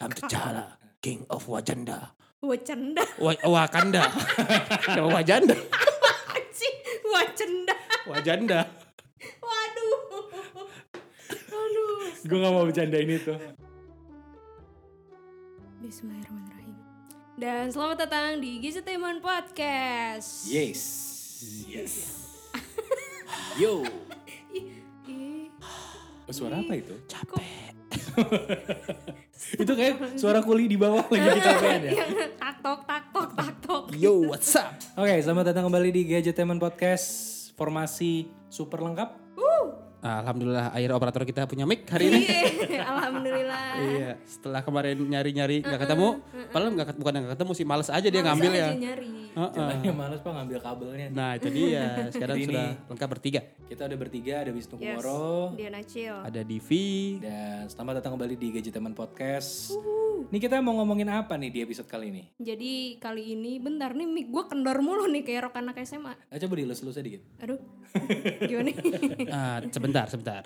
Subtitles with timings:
[0.00, 2.16] I'm T'Challa, King of Wakanda.
[2.40, 3.04] Wacanda.
[3.20, 4.00] Wa Wakanda.
[4.96, 5.52] Nama Wajanda.
[7.04, 7.74] Wacanda.
[8.08, 8.60] Wajanda.
[9.44, 10.00] Waduh.
[11.52, 12.00] Aduh.
[12.24, 13.36] Gue gak mau bercandain itu.
[15.84, 16.76] Bismillahirrahmanirrahim.
[17.36, 20.48] Dan selamat datang di Gadgetainment Podcast.
[20.48, 20.80] Yes.
[21.68, 21.92] Yes.
[23.60, 23.84] Yo.
[24.56, 25.52] Ih,
[26.24, 26.96] Oh, suara apa itu?
[27.04, 27.76] Capek.
[29.56, 31.92] itu kayak suara kuli di bawah lagi kecapean ya.
[32.04, 33.82] yang taktok taktok taktok.
[33.96, 34.76] Yo, what's up?
[34.94, 37.06] Oke, selamat datang kembali di Gadgetainment Podcast.
[37.56, 39.32] Formasi super lengkap.
[40.00, 42.24] Alhamdulillah akhir operator kita punya mic hari ini.
[42.24, 43.64] Iya, Alhamdulillah.
[43.76, 46.08] Iya, setelah kemarin nyari-nyari nggak ketemu,
[46.48, 48.68] padahal nggak bukan nggak ketemu sih, males aja dia ngambil Masa ya.
[48.72, 48.92] aja
[49.30, 49.40] nyari.
[49.40, 49.54] Heeh.
[49.54, 51.06] Caranya males pak ngambil kabelnya.
[51.10, 51.84] Nah itu dia,
[52.14, 53.40] sekarang sudah lengkap bertiga.
[53.70, 54.98] Kita udah bertiga, ada Wisnu Yes.
[54.98, 55.54] Kumoro.
[55.54, 56.14] Dia Nacil.
[56.14, 59.74] Ada Divi, Dan selamat datang kembali di Gadgetainment Podcast.
[60.20, 62.22] Ini kita mau ngomongin apa nih di episode kali ini?
[62.36, 66.12] Jadi kali ini bentar nih mic gue kendor mulu nih kayak rok anak SMA.
[66.12, 67.22] Nah, coba dilus-lus dikit.
[67.40, 67.58] Aduh.
[68.44, 68.76] Gimana nih?
[69.34, 70.44] Ah, sebentar, sebentar.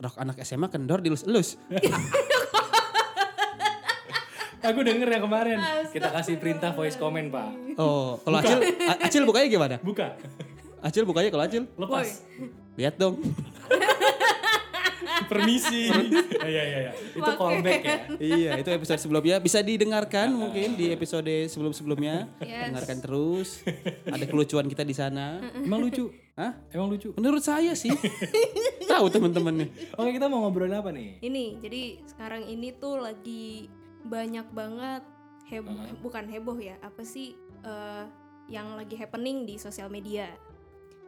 [0.00, 1.56] Rok anak SMA kendor dilus-elus.
[4.64, 5.58] Aku denger ya kemarin.
[5.92, 7.50] Kita kasih perintah voice comment pak.
[7.76, 8.58] Oh, kalau Acil,
[9.04, 9.76] Acil bukanya gimana?
[9.84, 10.16] Buka.
[10.80, 12.24] Acil bukanya kalau Acil, Lepas.
[12.80, 13.20] lihat dong.
[15.30, 15.88] Permisi.
[16.44, 16.92] Iya iya iya.
[16.96, 17.96] Itu callback ya.
[18.20, 22.28] iya, itu episode sebelumnya bisa didengarkan mungkin di episode sebelum-sebelumnya.
[22.40, 22.72] Yes.
[22.72, 23.48] Dengarkan terus.
[24.04, 25.40] Ada kelucuan kita di sana.
[25.60, 26.08] Emang lucu?
[26.34, 26.56] Hah?
[26.72, 27.12] Emang lucu?
[27.16, 27.92] Menurut saya sih.
[28.90, 29.68] Tahu teman-teman nih.
[29.96, 31.20] Oke kita mau ngobrolin apa nih?
[31.20, 33.68] Ini jadi sekarang ini tuh lagi
[34.04, 35.02] banyak banget
[35.48, 38.04] heboh bukan heboh ya apa sih eh,
[38.48, 40.28] yang lagi happening di sosial media.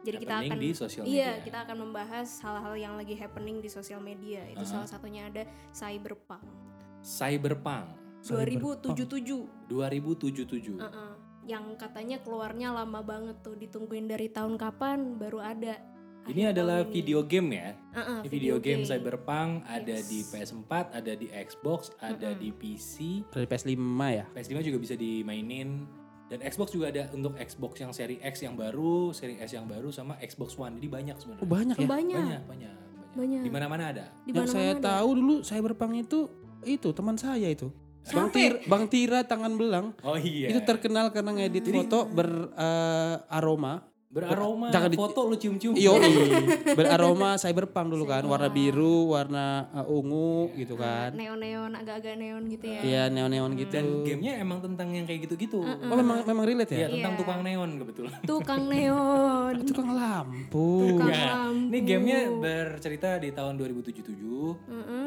[0.05, 1.45] Jadi kita akan di sosial iya media.
[1.45, 4.45] kita akan membahas hal-hal yang lagi happening di sosial media.
[4.49, 4.71] Itu Aha.
[4.77, 6.67] salah satunya ada cyberpunk
[7.07, 7.87] Cyberpunk
[8.25, 9.69] 2077.
[9.71, 10.81] 2077.
[10.81, 11.11] Heeh.
[11.47, 15.79] Yang katanya keluarnya lama banget tuh ditungguin dari tahun kapan baru ada.
[16.27, 16.91] Ini Akhir adalah ini.
[16.91, 17.69] video game ya.
[17.95, 20.05] Heeh, Ini video game Cyberpunk ada Yes.
[20.05, 23.23] di PS4, ada di Xbox, ada di PC.
[23.31, 23.79] Dari PS5
[24.11, 24.25] ya.
[24.29, 25.87] PS5 juga bisa dimainin
[26.27, 29.87] dan Xbox juga ada untuk Xbox yang seri X yang baru, seri S yang baru
[29.89, 30.75] sama Xbox One.
[30.75, 31.41] Jadi banyak sebenarnya.
[31.41, 31.87] Oh, banyak ya.
[31.87, 31.87] Banyak.
[31.87, 32.75] banyak, banyak, banyak.
[33.15, 33.41] Banyak.
[33.41, 34.05] Di mana-mana ada.
[34.21, 34.99] Di Yang saya ada.
[34.99, 36.27] tahu dulu Cyberpunk itu
[36.61, 37.71] itu teman saya itu.
[38.07, 38.35] Bang, Siapa?
[38.35, 39.91] Tir, Bang Tira tangan belang.
[39.99, 40.47] Oh iya.
[40.47, 43.83] Itu terkenal karena ngedit foto beraroma.
[44.07, 44.71] Beraroma.
[44.71, 45.73] Jangan di- foto lu cium-cium.
[45.73, 45.99] Iyo,
[46.79, 51.11] beraroma cyberpunk dulu kan, warna biru, warna uh, ungu gitu kan.
[51.11, 52.79] neon-neon agak-agak neon gitu ya.
[52.81, 53.71] Iya, neon-neon gitu.
[53.73, 55.59] Dan gamenya emang tentang yang kayak gitu-gitu.
[55.59, 56.87] Oh, memang memang relate Iya, ya?
[56.89, 57.19] tentang Iya.
[57.19, 58.17] tukang neon kebetulan.
[58.23, 59.53] Tukang neon.
[59.61, 60.67] Tukang lampu.
[60.87, 61.67] Tukang Ya, lampu.
[61.67, 64.07] ini gamenya bercerita di tahun 2077.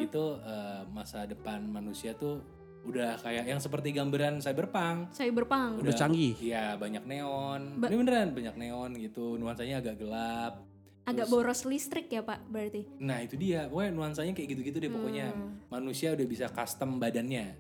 [0.01, 5.13] Itu eh, masa depan manusia tuh udah kayak yang seperti gambaran cyberpunk.
[5.13, 5.81] Cyberpunk.
[5.81, 6.33] Udah canggih.
[6.37, 7.77] Iya, banyak neon.
[7.77, 9.37] Ba- ini beneran banyak neon gitu.
[9.37, 10.65] Nuansanya agak gelap.
[11.03, 12.87] Agak boros listrik ya pak berarti.
[12.99, 13.67] Nah, itu dia.
[13.67, 15.33] Pokoknya nuansanya kayak gitu-gitu deh pokoknya.
[15.33, 15.59] Hmm.
[15.69, 17.57] Manusia udah bisa custom badannya.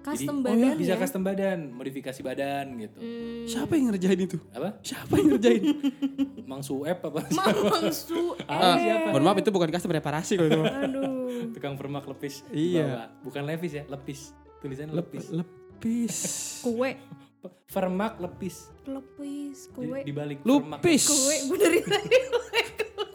[0.00, 1.00] Custom Jadi- badan Bisa ya.
[1.00, 2.98] custom badan, modifikasi badan gitu.
[3.00, 3.48] Hmm.
[3.48, 4.36] Siapa yang ngerjain itu?
[4.52, 4.76] Apa?
[4.80, 5.62] Siapa yang ngerjain?
[6.50, 7.20] Mang Sueb apa?
[7.40, 8.36] Mamang su.
[8.44, 9.08] Ah, siapa?
[9.10, 10.60] Mohon maaf itu bukan custom reparasi kalau itu.
[10.60, 11.12] Aduh.
[11.56, 12.44] Tukang permak lepis.
[12.48, 13.08] Iya.
[13.24, 14.36] Bukan levis ya, lepis.
[14.64, 15.26] Tulisannya Lep- lepis.
[15.28, 16.16] lepis.
[16.64, 16.96] Kue.
[17.68, 18.72] Permak lepis.
[18.88, 19.68] Lepis.
[19.76, 20.00] Kue.
[20.00, 21.04] di balik permak Lupis.
[21.04, 21.36] Kue.
[21.52, 22.18] Benerin tadi.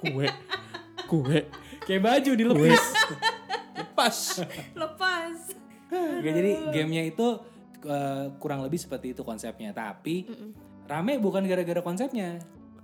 [0.05, 0.27] Kue.
[1.09, 1.39] Kue.
[1.89, 2.83] Kayak baju dilepis.
[3.73, 4.17] Lepas.
[4.77, 5.37] Lepas.
[5.89, 7.41] Oke, jadi gamenya itu
[7.81, 9.73] eh, kurang lebih seperti itu konsepnya.
[9.73, 10.29] Tapi
[10.85, 12.37] rame bukan gara-gara konsepnya.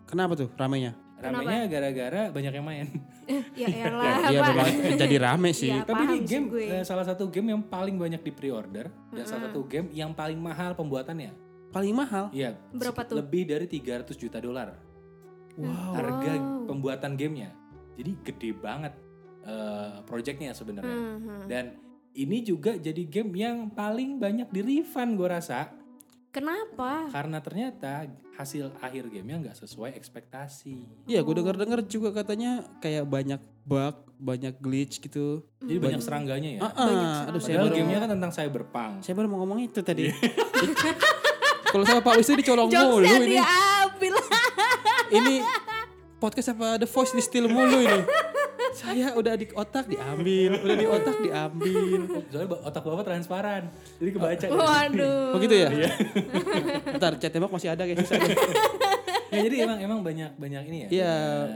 [0.09, 0.97] Kenapa tuh ramenya?
[1.16, 2.88] Ramenya gara-gara banyak yang main.
[3.59, 4.68] ya elah Iya memang
[5.00, 5.72] jadi rame sih.
[5.72, 5.81] Iya.
[5.90, 6.66] Tapi ini game gue.
[6.68, 10.38] eh, salah satu game yang paling banyak di pre-order dan salah satu game yang paling
[10.38, 11.31] mahal pembuatannya.
[11.72, 12.30] Paling mahal.
[12.31, 12.59] Iya.
[12.72, 13.20] Berapa tuh?
[13.20, 14.76] Lebih dari 300 juta dolar.
[15.56, 15.96] Wow.
[15.96, 16.68] Harga Wow.
[16.68, 17.56] pembuatan gamenya.
[17.96, 18.94] Jadi gede banget
[19.46, 20.97] eh projectnya sebenarnya.
[21.16, 21.46] Hmm.
[21.47, 21.66] Dan
[22.12, 25.72] ini juga jadi game yang paling banyak di refund gue rasa.
[26.35, 27.08] Kenapa?
[27.16, 31.08] Karena ternyata hasil akhir gamenya nggak sesuai ekspektasi.
[31.08, 35.47] Iya, gue denger-denger juga katanya kayak banyak bug, banyak glitch gitu.
[35.64, 36.61] Jadi banyak serangganya ya.
[36.67, 38.93] Ah, ah, aduh saya Padahal gamenya kan tentang cyberpunk.
[38.99, 40.11] saya baru mau ngomong itu tadi.
[41.72, 43.40] Kalau sama Pak Wisnu dicolong mulu ini.
[43.40, 44.14] diambil.
[45.16, 45.35] Ini
[46.20, 47.99] podcast apa The Voice di steal mulu ini.
[48.76, 51.80] Saya udah di otak diambil, udah di otak diambil.
[52.28, 53.64] Soalnya otak bapak transparan.
[53.98, 54.46] Jadi kebaca.
[54.52, 55.32] Waduh.
[55.32, 55.70] Oh gitu ya?
[57.00, 58.04] Ntar chat tembak masih ada guys.
[58.04, 58.20] Sisa.
[59.34, 60.88] Ya, jadi emang emang banyak banyak ini ya.
[60.92, 61.16] Iya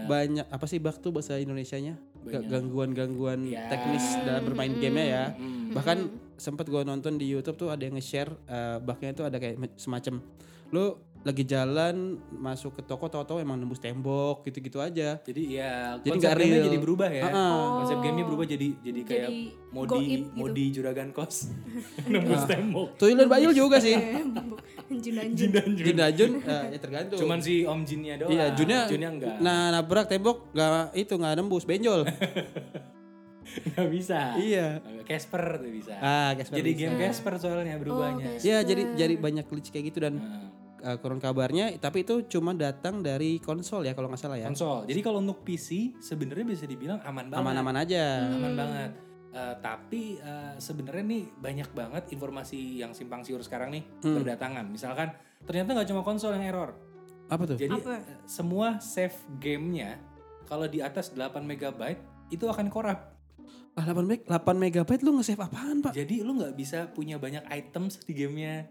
[0.09, 1.99] banyak apa sih bak tuh bahasa Indonesianya?
[2.25, 3.67] Gangguan-gangguan Ya.
[3.71, 5.23] teknis dalam bermain gamenya ya.
[5.35, 5.71] Hmm.
[5.75, 5.97] Bahkan
[6.39, 10.23] sempat gue nonton di YouTube tuh ada yang nge-share eh, bugnya itu ada kayak semacam
[10.69, 15.19] lu lagi jalan masuk ke toko tau-tau emang nembus tembok gitu-gitu aja.
[15.19, 16.65] Jadi ya Jadi konsep gamenya real.
[16.71, 17.23] jadi berubah ya.
[17.27, 17.83] Ah.
[17.83, 20.25] Konsep gamenya berubah jadi jadi kayak Jadi modi gitu.
[20.31, 21.51] modi juragan kos
[22.11, 22.95] nembus tembok.
[22.95, 23.99] Dan Bayul juga sih.
[24.89, 25.51] Jin dan Jun.
[25.75, 27.19] Jin dan Jun eh, ya tergantung.
[27.19, 28.31] Cuman si Om Jinnya doang.
[28.31, 29.35] Iya, Junnya, Junnya enggak.
[29.43, 32.07] Nah, nabrak tembok nggak itu nggak nembus benjol.
[33.49, 34.19] Enggak bisa.
[34.37, 34.77] iya.
[35.03, 35.97] Casper tuh bisa.
[35.97, 36.79] Ah, Casper jadi bisa.
[36.85, 38.37] game Casper soalnya berubahnya.
[38.37, 42.25] Oh, Ya, jadi jadi banyak glitch kayak gitu dan Nah, uh, konon kabarnya tapi itu
[42.27, 44.47] cuma datang dari konsol ya kalau nggak salah ya.
[44.47, 44.83] konsol.
[44.83, 47.43] Jadi kalau untuk PC sebenarnya bisa dibilang aman banget.
[47.43, 48.03] Aman-aman aja.
[48.27, 48.91] aman banget.
[49.29, 54.17] Eh, tapi eh, sebenarnya nih banyak banget informasi yang simpang siur sekarang nih Hmm.
[54.17, 54.65] berdatangan.
[54.65, 55.13] Misalkan
[55.45, 56.73] ternyata nggak cuma konsol yang error.
[57.29, 57.57] Apa tuh?
[57.61, 58.01] Jadi Apa?
[58.01, 60.01] eh, semua save gamenya
[60.49, 62.01] kalau di atas 8 megabyte
[62.33, 62.97] itu akan korup.
[63.77, 65.93] Ah, 8 meg 8 megabyte lu nge-save apaan, Pak?
[65.93, 68.65] Jadi lu nggak bisa punya banyak items di gamenya.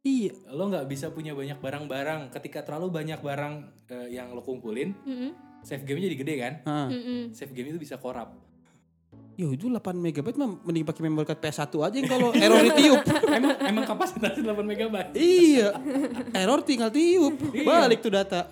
[0.00, 0.32] Iya.
[0.56, 2.32] Lo nggak bisa punya banyak barang-barang.
[2.32, 3.54] Ketika terlalu banyak barang
[3.92, 5.30] eh, yang lo kumpulin, Mm-mm.
[5.60, 6.52] save gamenya jadi gede kan?
[6.64, 6.88] Ah.
[6.88, 7.36] Mm-mm.
[7.36, 8.32] Save game itu bisa korup.
[9.36, 13.00] Ya itu 8 megabyte mah mending pakai memory card PS1 aja yang kalau error ditiup.
[13.40, 15.10] emang emang kapasitasnya 8 megabyte.
[15.16, 15.72] iya.
[16.32, 17.36] Error tinggal tiup.
[17.52, 17.64] Iya.
[17.64, 18.48] Balik tuh data.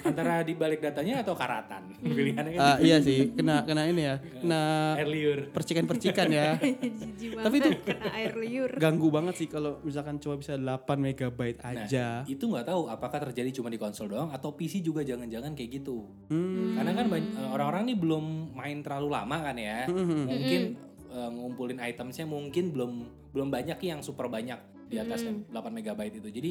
[0.00, 1.90] Antara dibalik datanya atau karatan.
[2.16, 4.16] Pilihannya kan Ah, iya sih, kena kena ini ya.
[4.18, 4.62] Kena
[4.98, 5.38] air liur.
[5.50, 6.54] percikan-percikan ya.
[7.02, 8.70] Jijik Tapi itu- kena air liur.
[8.76, 10.62] Ganggu banget sih kalau misalkan cuma bisa 8
[10.96, 12.22] megabyte Nah, aja.
[12.24, 16.06] itu nggak tahu apakah terjadi cuma di konsol doang atau PC juga jangan-jangan kayak gitu.
[16.28, 16.78] Hmm.
[16.78, 18.24] Karena kan eh, orang-orang nih belum
[18.54, 19.90] main terlalu lama kan ya.
[19.90, 20.24] Hmm.
[20.24, 20.60] Mungkin
[21.08, 22.92] eh, ngumpulin itemsnya mungkin belum
[23.34, 26.30] belum banyak yang super banyak di atas 8 megabyte itu.
[26.30, 26.50] Jadi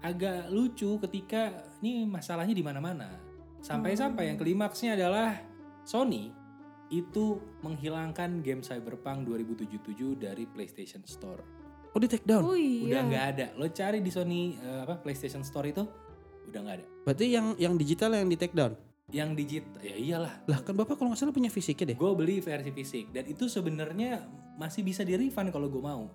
[0.00, 3.08] agak lucu ketika ini masalahnya di mana-mana.
[3.60, 5.36] Sampai-sampai yang klimaksnya adalah
[5.84, 6.32] Sony
[6.90, 11.44] itu menghilangkan game Cyberpunk 2077 dari PlayStation Store.
[11.90, 12.42] Oh, di take down.
[12.46, 13.08] Oh Udah iya.
[13.08, 13.46] nggak ada.
[13.58, 15.82] Lo cari di Sony eh, apa PlayStation Store itu
[16.48, 16.86] udah nggak ada.
[17.06, 18.74] Berarti yang yang digital yang di take down.
[19.10, 20.34] Yang digit ya iyalah.
[20.46, 21.96] Lah kan Bapak kalau nggak salah punya fisiknya deh.
[21.98, 24.22] Gue beli versi fisik dan itu sebenarnya
[24.54, 26.06] masih bisa di refund kalau gue mau.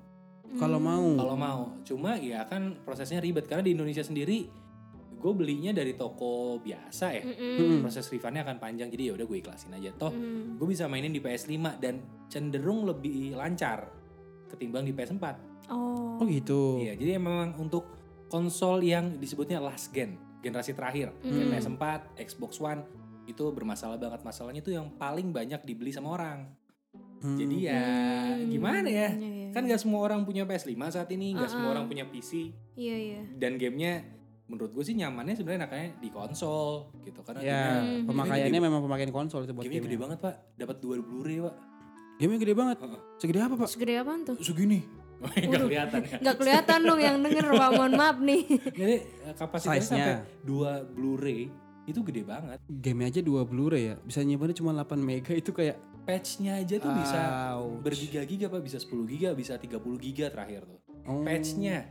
[0.55, 1.05] Kalau mau.
[1.15, 1.61] Kalau mau.
[1.81, 4.45] Cuma ya kan prosesnya ribet karena di Indonesia sendiri
[5.15, 7.23] gue belinya dari toko biasa ya.
[7.25, 7.81] Mm-mm.
[7.81, 9.89] Proses refundnya akan panjang jadi ya udah gue ikhlasin aja.
[9.97, 10.61] Toh Mm.
[10.61, 11.97] gue bisa mainin di PS5 dan
[12.29, 13.89] cenderung lebih lancar
[14.45, 15.25] ketimbang di PS4.
[15.73, 16.21] Oh.
[16.21, 16.77] Oh gitu.
[16.77, 17.89] Iya, jadi memang untuk
[18.29, 21.49] konsol yang disebutnya last gen, generasi terakhir, Hmm.
[21.49, 22.85] PS4, Xbox One
[23.25, 24.21] itu bermasalah banget.
[24.21, 26.45] Masalahnya itu yang paling banyak dibeli sama orang.
[27.25, 27.35] Hmm.
[27.35, 27.81] Jadi ya
[28.35, 28.47] Hmm.
[28.47, 29.09] gimana ya?
[29.09, 31.73] Iya, iya, Kan gak semua orang punya PS5 saat ini, nggak semua Uh-uh.
[31.73, 33.21] orang punya PC Iya iya.
[33.33, 34.05] dan gamenya
[34.45, 38.05] menurut gue sih nyamannya sebenarnya nakanya di konsol gitu karena Ya, gamenya- Hmm.
[38.05, 40.03] pemakaiannya memang pemakaian konsol itu buat gamenya gede game.
[40.05, 41.55] banget pak, dapat dua Blu-ray pak,
[42.15, 42.77] Game gede banget.
[43.17, 43.67] Segede apa, Pak?
[43.67, 44.37] Segede apaan tuh?
[44.39, 44.79] segini,
[45.19, 45.67] nggak Waduh.
[45.67, 46.15] kelihatan ya.
[46.21, 48.41] Gak kelihatan dong yang denger Pak, mohon maaf nih.
[48.79, 50.05] Jadi eh, kapasitasnya Size-nya.
[50.15, 51.49] sampai dua Blu-ray
[51.85, 52.59] itu gede banget.
[52.67, 53.95] Game aja 2 Blu-ray ya.
[53.99, 55.75] Bisa nyimpannya cuma 8 mega itu kayak
[56.05, 57.21] Patchnya aja tuh bisa
[57.57, 57.81] Ouch.
[57.81, 60.79] bergiga-giga pak, bisa 10 giga, bisa 30 giga terakhir tuh.
[61.09, 61.89] oh, Patchnya.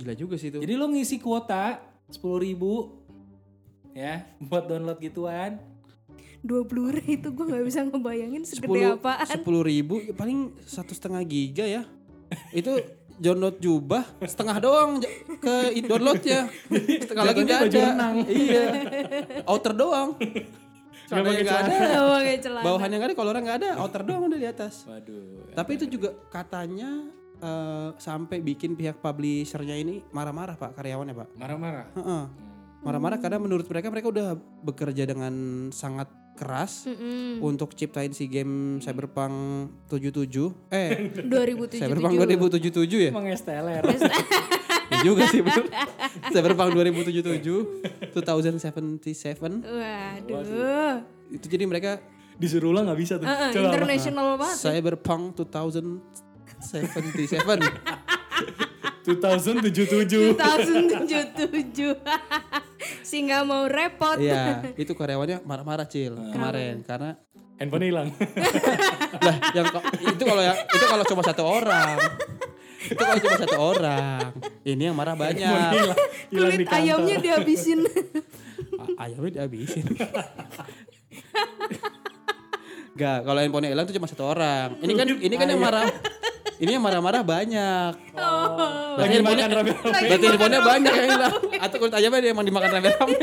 [0.00, 0.58] Gila juga sih itu.
[0.64, 3.04] Jadi lo ngisi kuota 10 ribu
[3.92, 5.60] ya buat download gituan.
[6.40, 9.28] Dua Blu-ray itu gue gak bisa ngebayangin segede 10 apaan.
[9.28, 11.84] 10 ribu paling satu setengah giga ya.
[12.56, 12.72] itu
[13.20, 14.90] download jubah setengah doang
[15.44, 16.48] ke downloadnya
[17.04, 18.66] setengah lagi nggak baju ada iya
[19.52, 20.16] outer doang
[21.10, 22.62] Celananya pakai nggak ada Gak pakai celana.
[22.62, 25.50] bawahannya nggak ada kalau orang nggak ada outer doang udah di atas Waduh.
[25.52, 26.90] tapi itu juga katanya
[27.36, 31.86] eh, sampai bikin pihak publishernya ini marah-marah pak karyawannya pak marah-marah.
[31.92, 32.22] Heeh.
[32.24, 32.48] Hmm.
[32.80, 34.28] marah-marah karena menurut mereka mereka udah
[34.62, 35.34] bekerja dengan
[35.70, 37.42] sangat keras Mm-mm.
[37.42, 39.34] untuk ciptain si game Cyberpunk
[39.92, 41.76] 77 eh 2077.
[41.76, 43.10] Cyberpunk 2077 ya?
[43.10, 43.82] Emang esteler.
[43.82, 43.98] ya
[45.02, 45.64] juga sih bener.
[46.32, 49.60] Cyberpunk 2077 2077
[50.30, 50.96] Waduh.
[51.30, 52.00] itu jadi mereka
[52.40, 53.28] Disuruh ulang nggak bisa tuh.
[53.28, 53.76] Heeh, Coba apa?
[53.76, 54.56] international banget.
[54.56, 55.22] Cyberpunk
[59.04, 60.40] 2077 2077.
[60.40, 62.00] 2077.
[63.04, 64.16] si nggak mau repot.
[64.16, 67.20] Iya itu karyawannya marah-marah cil kemarin karena
[67.60, 68.08] Handphone hilang.
[69.20, 69.68] lah yang
[70.00, 72.00] itu kalau ya itu kalau cuma satu orang
[72.88, 74.32] itu kalau cuma satu orang
[74.64, 75.92] ini yang marah banyak
[76.30, 77.84] Kulit ayamnya dihabisin.
[78.96, 79.84] Ayamnya dihabisin
[83.00, 84.76] Gak, kalau handphonenya hilang itu cuma satu orang.
[84.84, 85.88] Ini kan ini kan yang marah.
[86.60, 87.92] Ini yang marah-marah banyak.
[87.96, 91.34] Lagi Berarti handphonenya, berarti handphonenya banyak yang hilang.
[91.64, 93.16] Atau kulit ayamnya dia emang dimakan rame-rame.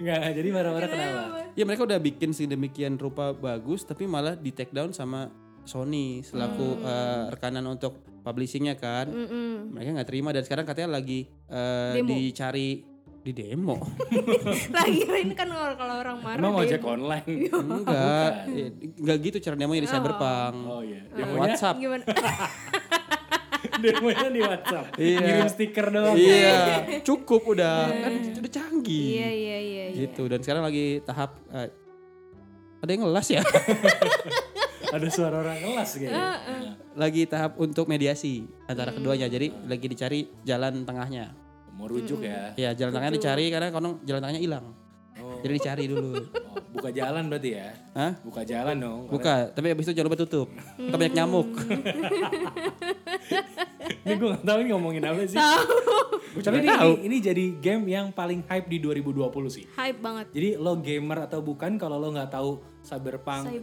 [0.00, 0.32] Enggak, enggak.
[0.40, 1.42] Jadi marah-marah kenapa?
[1.52, 5.28] ya mereka udah bikin sedemikian rupa bagus tapi malah di take down sama
[5.62, 9.10] Sony selaku eh, rekanan untuk publishingnya kan.
[9.10, 9.74] Mm-mm.
[9.74, 12.08] Mereka nggak terima dan sekarang katanya lagi eh, Demo.
[12.10, 12.68] dicari
[13.22, 13.78] di demo.
[14.74, 16.66] Lagi ini kan kalau kalau orang marah Emang demo.
[16.66, 17.26] ojek online?
[17.54, 18.66] enggak, ya,
[18.98, 20.56] enggak gitu cara demonya di Cyberpunk.
[20.66, 21.06] Oh iya.
[21.06, 21.76] Di Demonya, WhatsApp.
[21.78, 22.04] Gimana?
[23.86, 24.86] demonya di WhatsApp.
[24.98, 25.18] Iya.
[25.22, 26.16] Ngirim stiker doang.
[26.18, 26.54] Iya,
[27.06, 29.06] cukup udah kan udah canggih.
[29.14, 29.84] iya iya iya.
[29.94, 29.98] iya.
[30.02, 31.70] Gitu dan sekarang lagi tahap eh,
[32.82, 33.42] ada yang ngelas ya?
[34.90, 36.74] Ada suara orang kelas kayaknya.
[36.98, 39.30] lagi tahap untuk mediasi antara keduanya.
[39.30, 41.32] Jadi lagi dicari jalan tengahnya.
[41.72, 42.52] Mau rujuk ya.
[42.58, 44.66] Ya, jalan tengahnya dicari karena konon jalan tengahnya hilang.
[45.22, 45.38] Oh.
[45.38, 46.18] Jadi dicari dulu.
[46.18, 47.70] Oh, buka jalan berarti ya.
[47.94, 48.18] Hah?
[48.26, 49.06] Buka jalan dong.
[49.06, 50.50] Buka, tapi habis itu jangan lupa tutup.
[50.74, 51.48] Kita banyak nyamuk.
[54.02, 55.38] Ini gue gak tau ini ngomongin apa sih.
[55.38, 56.92] Gue Tapi ini, tahu.
[56.98, 59.64] ini, ini jadi game yang paling hype di 2020 sih.
[59.78, 60.26] Hype banget.
[60.34, 63.62] Jadi lo gamer atau bukan kalau lo nggak tahu Cyberpunk, eh,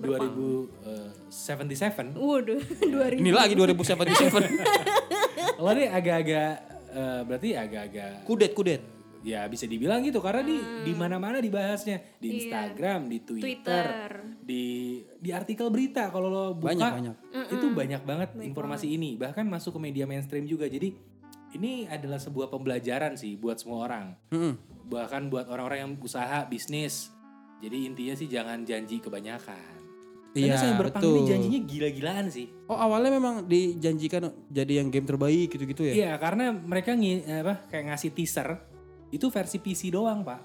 [1.28, 2.16] Cyberpunk.
[2.16, 2.60] 2077, Waduh,
[3.20, 3.20] 2000.
[3.20, 5.60] Ini lagi 2077.
[5.60, 6.52] lo nih agak-agak
[6.96, 8.80] eh, berarti agak-agak kudet, kudet.
[9.20, 10.58] Ya bisa dibilang gitu karena di
[10.88, 12.20] di mana-mana dibahasnya.
[12.20, 13.90] Di Instagram, di Twitter, Twitter.
[14.44, 14.66] di
[15.20, 16.72] di artikel berita kalau lo buka.
[16.72, 17.16] Banyak, banyak.
[17.52, 19.20] itu banyak banget informasi ini.
[19.20, 20.68] Bahkan masuk ke media mainstream juga.
[20.68, 20.96] Jadi
[21.56, 24.06] ini adalah sebuah pembelajaran sih buat semua orang.
[24.30, 24.56] Mm-mm.
[24.90, 27.14] bahkan buat orang-orang yang usaha bisnis.
[27.62, 29.78] Jadi intinya sih jangan janji kebanyakan.
[30.38, 31.26] Iya, ini betul.
[31.26, 32.50] janjinya gila-gilaan sih.
[32.70, 35.94] Oh, awalnya memang dijanjikan jadi yang game terbaik gitu-gitu ya?
[35.94, 38.69] Iya karena mereka ngi, apa kayak ngasih teaser
[39.10, 40.42] itu versi PC doang pak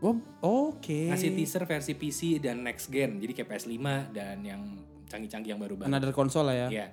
[0.00, 1.12] Oh, oke.
[1.12, 3.76] ngasih teaser versi PC dan next gen jadi kayak PS5
[4.10, 4.62] dan yang
[5.04, 6.68] canggih-canggih yang baru-baru Another console lah ya.
[6.72, 6.86] Iya.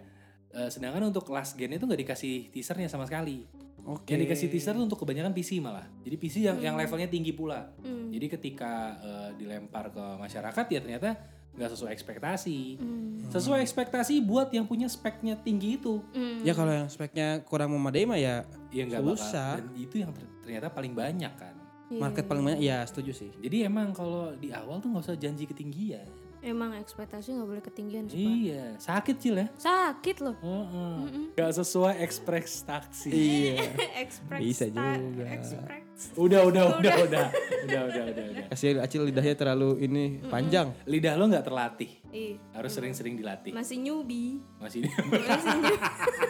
[0.49, 3.47] Eh, sedangkan untuk last gen itu nggak dikasih teasernya sama sekali
[3.85, 4.11] Oke.
[4.11, 7.71] yang dikasih teaser tuh untuk kebanyakan PC malah jadi PC yang yang levelnya tinggi pula
[7.79, 8.11] Hmm.
[8.11, 11.09] jadi ketika eh, dilempar ke masyarakat ya ternyata
[11.57, 13.17] nggak sesuai ekspektasi Hmm.
[13.27, 16.39] sesuai ekspektasi buat yang punya speknya tinggi itu Hmm.
[16.39, 19.57] Ya kalau yang speknya kurang memadai mah ya ya nggak bakal Susah.
[19.57, 21.55] dan itu yang ter- ternyata paling banyak kan
[21.87, 21.99] Iya.
[21.99, 23.31] market paling banyak ya setuju sih.
[23.37, 26.05] jadi emang kalau di awal tuh nggak usah janji ketinggian
[26.37, 30.37] Emang ekspektasi nggak boleh ketinggian sih, iya sakit cil ya Sakit loh.
[30.37, 31.33] Heeh.
[31.33, 33.57] nggak sesuai ekspektasi Iya.
[34.39, 35.25] Bisa juga.
[35.27, 35.86] Ekspres.
[36.13, 36.93] Udah, udah, udah, udah.
[36.93, 37.25] Udah, udah, udah, udah.
[37.65, 40.69] udah udah udah udah udah Acil lidahnya terlalu ini panjang.
[40.69, 40.85] Hmm.
[40.85, 41.89] Lidah lo nggak terlatih.
[42.13, 42.37] Iya.
[42.53, 43.51] Harus sering-sering dilatih.
[43.51, 44.37] Masih nyubi.
[44.61, 44.85] Masih.
[44.85, 45.75] udah nyubi.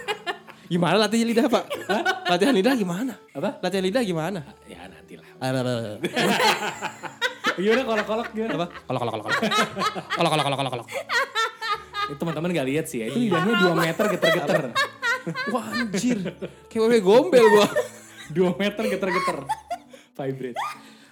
[0.71, 1.63] Gimana udah lidah pak?
[1.88, 2.01] Hah?
[2.36, 3.13] Latihan lidah gimana?
[3.31, 3.59] Apa?
[3.63, 4.39] Latihan lidah gimana?
[4.43, 5.27] Ah, ya nantilah.
[5.39, 5.51] Ah,
[7.62, 8.51] iya, udah kolok-kolok gimana?
[8.59, 8.67] Apa?
[8.83, 9.39] Kolok-kolok-kolok.
[10.15, 10.88] Kolok-kolok-kolok-kolok.
[12.07, 13.05] Itu teman-teman gak lihat sih ya.
[13.07, 13.39] Itu iya.
[13.39, 14.59] lidahnya 2 meter geter-geter.
[15.55, 16.19] Wah anjir.
[16.67, 17.67] Kayak udah gombel gua.
[18.29, 19.38] 2 meter geter-geter.
[20.13, 20.60] Vibrate.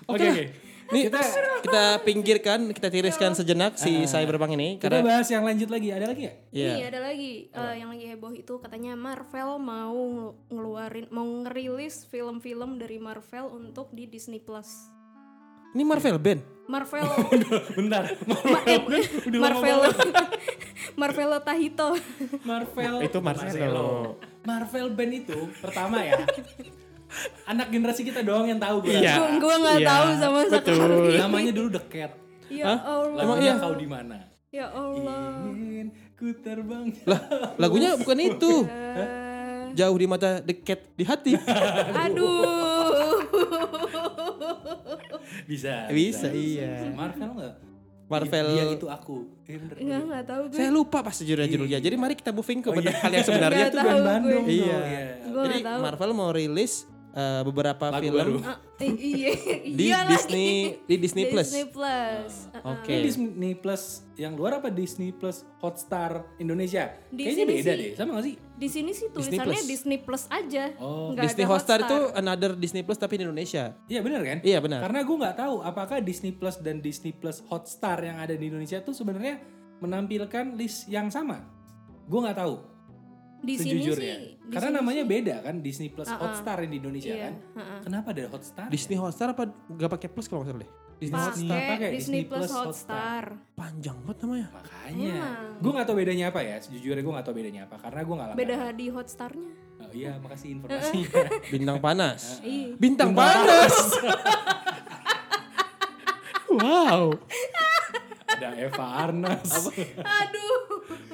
[0.06, 0.28] Oke Oke.
[0.28, 0.46] oke.
[0.86, 1.18] Nih, kita
[1.64, 5.90] kita pinggirkan, kita tiriskan sejenak si Cyberpunk ini kita karena bahas yang lanjut lagi.
[5.90, 6.70] Ada lagi ya Iya.
[6.72, 7.34] Nih ada lagi.
[7.50, 13.50] Eh, yang lagi heboh itu katanya Marvel mau ngelu- ngeluarin mau ngerilis film-film dari Marvel
[13.52, 14.70] untuk di Disney Plus.
[15.74, 16.42] Ini Marvel band.
[16.66, 17.06] Marvel.
[17.78, 18.04] Bentar.
[18.24, 18.80] Ma- eh,
[19.34, 19.80] Marvel.
[21.02, 21.90] Marvel Tahito.
[22.44, 22.94] Marvel.
[23.02, 24.22] Itu Marcelo.
[24.46, 26.22] Marvel band itu pertama ya
[27.46, 29.16] anak generasi kita doang yang tahu gue Iya.
[29.16, 31.16] Gua gua nggak Iya, tahu sama sekali.
[31.16, 32.12] namanya dulu The Cat
[32.46, 33.20] Ya Allah.
[33.20, 33.56] Emang lagunya iya?
[33.58, 34.18] kau di mana
[34.50, 35.50] Ya Allah.
[35.50, 37.22] ingin ku terbang Lah,
[37.56, 38.54] lagunya bukan itu.
[38.66, 39.24] Eh,
[39.76, 41.36] Jauh di mata, dekat di hati.
[42.06, 43.20] aduh.
[45.44, 46.90] bisa Bisa, iya.
[46.90, 47.54] Marvel nggak
[48.06, 48.46] Marvel.
[48.48, 49.78] dia itu aku Eh, bener.
[49.78, 50.56] Enggak enggak tahu gue.
[50.56, 51.78] Saya lupa pas judulnya judulnya.
[51.80, 52.94] Jadi mari kita moving ke Oh, iya.
[52.96, 53.82] hal yang sebenarnya gue.
[54.00, 54.78] Bandung Iya.
[55.28, 55.58] Jadi.
[55.62, 58.36] Marvel mau rilis eh, beberapa Lagu film baru.
[58.44, 59.32] Ah, eh, iya,
[59.64, 60.04] di iya.
[60.04, 61.48] Disney di Disney Plus.
[61.48, 62.34] Disney Plus.
[62.52, 62.92] Ah, Oke.
[62.92, 63.84] Ini Disney Plus
[64.16, 66.92] yang luar apa Disney Plus Hotstar Indonesia?
[67.08, 68.36] Di Kayaknya sini beda sih- deh, sama gak sih?
[68.56, 69.68] Di sini sih Disney tulisannya Plus.
[69.68, 70.64] Disney Plus aja.
[70.78, 71.12] Oh.
[71.12, 73.64] Nggak Disney ada Hotstar itu another Disney Plus tapi di Indonesia.
[73.88, 74.38] Iya benar kan?
[74.44, 74.80] Iya benar.
[74.84, 78.80] Karena gue nggak tahu apakah Disney Plus dan Disney Plus Hotstar yang ada di Indonesia
[78.80, 79.40] tuh sebenarnya
[79.80, 81.44] menampilkan list yang sama.
[82.06, 82.75] Gue nggak tahu
[83.46, 84.16] Di sini sejujurnya.
[84.18, 84.30] sih.
[84.36, 86.20] di Karena sini namanya sih- beda kan Disney Plus Ah, ah.
[86.20, 87.34] Hotstar yang di Indonesia Iya, kan.
[87.34, 87.80] ah, ah.
[87.80, 88.68] Kenapa ada Hotstar?
[88.68, 90.72] Disney Hotstar apa gak pakai plus kalau nggak salah deh.
[90.96, 93.24] Disney Hotstar Pakai pakai Disney, Disney Plus Plus Hotstar.
[93.54, 94.48] panjang banget namanya.
[94.50, 95.60] Makanya, Emang.
[95.60, 96.56] gue nggak tahu bedanya apa ya.
[96.58, 99.52] Sejujurnya gue nggak tahu bedanya apa karena gue nggak Beda di Hotstarnya.
[99.76, 101.22] Oh, iya, makasih informasinya.
[101.54, 102.22] Bintang panas.
[102.42, 102.68] Iya.
[102.80, 103.76] Bintang panas.
[106.56, 107.12] wow.
[108.26, 109.52] ada Eva Arnas.
[109.96, 110.60] Aduh.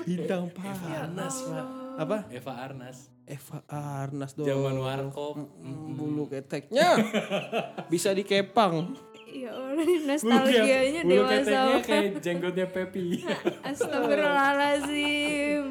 [0.04, 0.82] Bintang panas.
[1.00, 1.66] Arnas, Pak.
[1.98, 2.18] Apa?
[2.30, 3.10] Eva Arnas.
[3.24, 4.46] Eva Arnas dong.
[4.46, 5.36] Zaman Warkop.
[5.58, 7.00] Mm, Bulu keteknya
[7.94, 8.96] bisa dikepang.
[9.32, 11.88] Ya Allah, ini nostalgianya bulu dewasa keteknya banget.
[11.88, 13.24] kayak jenggotnya Pepi.
[13.72, 15.64] Astagfirullahaladzim.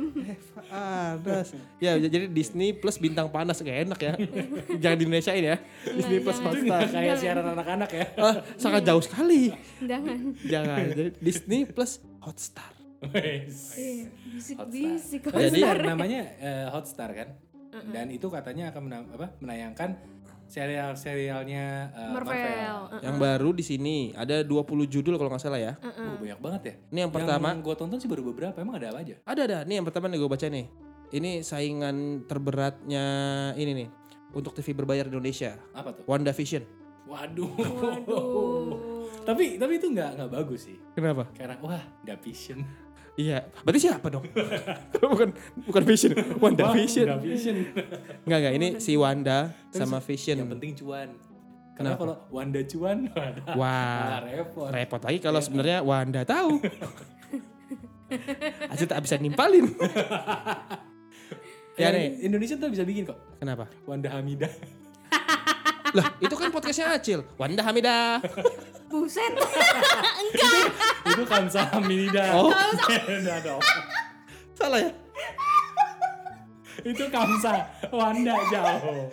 [0.73, 1.53] panas.
[1.77, 4.17] Ya jadi Disney plus bintang panas kayak enak ya.
[4.81, 5.59] Jangan di Indonesia ini ya.
[5.93, 6.41] Disney plus.
[6.41, 6.89] Hotstar.
[6.89, 8.07] Kayak siaran anak-anak ya.
[8.17, 9.53] Ah, sangat jauh sekali.
[9.85, 10.41] Jangan.
[10.41, 10.81] Jangan.
[10.97, 12.80] Jadi Disney plus Hotstar.
[13.01, 13.81] Wes.
[13.81, 15.25] Iya, Bisik-bisik.
[15.33, 17.29] Jadi namanya eh, Hotstar kan.
[17.71, 19.97] Dan itu katanya akan mena- apa, menayangkan
[20.51, 22.35] serial-serialnya eh, Marvel.
[22.35, 22.77] Marvel.
[22.91, 25.73] Uh, Yang baru di sini ada 20 judul kalau nggak salah ya.
[25.81, 26.75] Oh, banyak banget ya.
[26.93, 27.55] Ini yang pertama.
[27.55, 28.57] Yang gue tonton sih baru beberapa.
[28.61, 29.15] Emang ada apa aja?
[29.25, 29.59] Ada ada.
[29.65, 30.67] Nih yang pertama nih gue baca nih.
[31.11, 33.05] Ini saingan terberatnya
[33.59, 33.89] ini nih
[34.35, 35.57] untuk TV berbayar di Indonesia.
[35.73, 36.05] Apa tuh?
[36.07, 36.63] WandaVision.
[37.07, 37.51] Waduh.
[37.55, 38.71] Waduh.
[39.29, 40.77] tapi tapi itu nggak nggak bagus sih.
[40.95, 41.31] Kenapa?
[41.35, 42.63] Karena wah, nggak vision.
[43.21, 43.39] Iya.
[43.61, 44.25] Berarti siapa dong?
[45.13, 45.29] bukan
[45.69, 46.13] bukan Vision.
[46.41, 47.07] WandaVision.
[47.07, 47.57] Nggak vision.
[48.25, 50.37] Enggak enggak ini si Wanda sama Yang Vision.
[50.49, 51.09] penting cuan.
[51.77, 52.01] Karena Kenapa?
[52.01, 52.99] kalau Wanda cuan,
[53.61, 54.21] Wah.
[54.25, 54.69] repot.
[54.69, 56.61] Repot lagi kalau sebenarnya Wanda tahu.
[58.73, 59.71] Aja tak bisa nimpalin.
[61.79, 62.09] ya Yang nih.
[62.27, 63.19] Indonesia tuh bisa bikin kok.
[63.39, 63.71] Kenapa?
[63.85, 64.51] Wanda Hamidah.
[65.91, 67.23] Lah, itu kan podcastnya Acil.
[67.35, 68.23] Wanda Hamidah.
[68.91, 69.33] Buset.
[71.15, 72.35] itu Kamsa Hamidah.
[72.35, 72.51] Oh.
[73.07, 73.63] Beda dong.
[74.59, 74.91] Salah ya?
[76.83, 77.71] itu Kamsa.
[77.95, 79.07] Wanda jauh.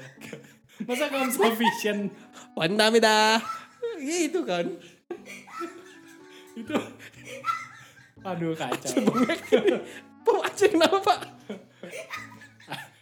[0.82, 2.10] Masa Kamsa Vision?
[2.58, 3.38] Wanda Hamidah.
[4.02, 4.66] Gitu kan.
[6.58, 6.74] Itu
[8.26, 8.92] Aduh kacau.
[10.28, 11.20] Pak Acil kenapa Pak?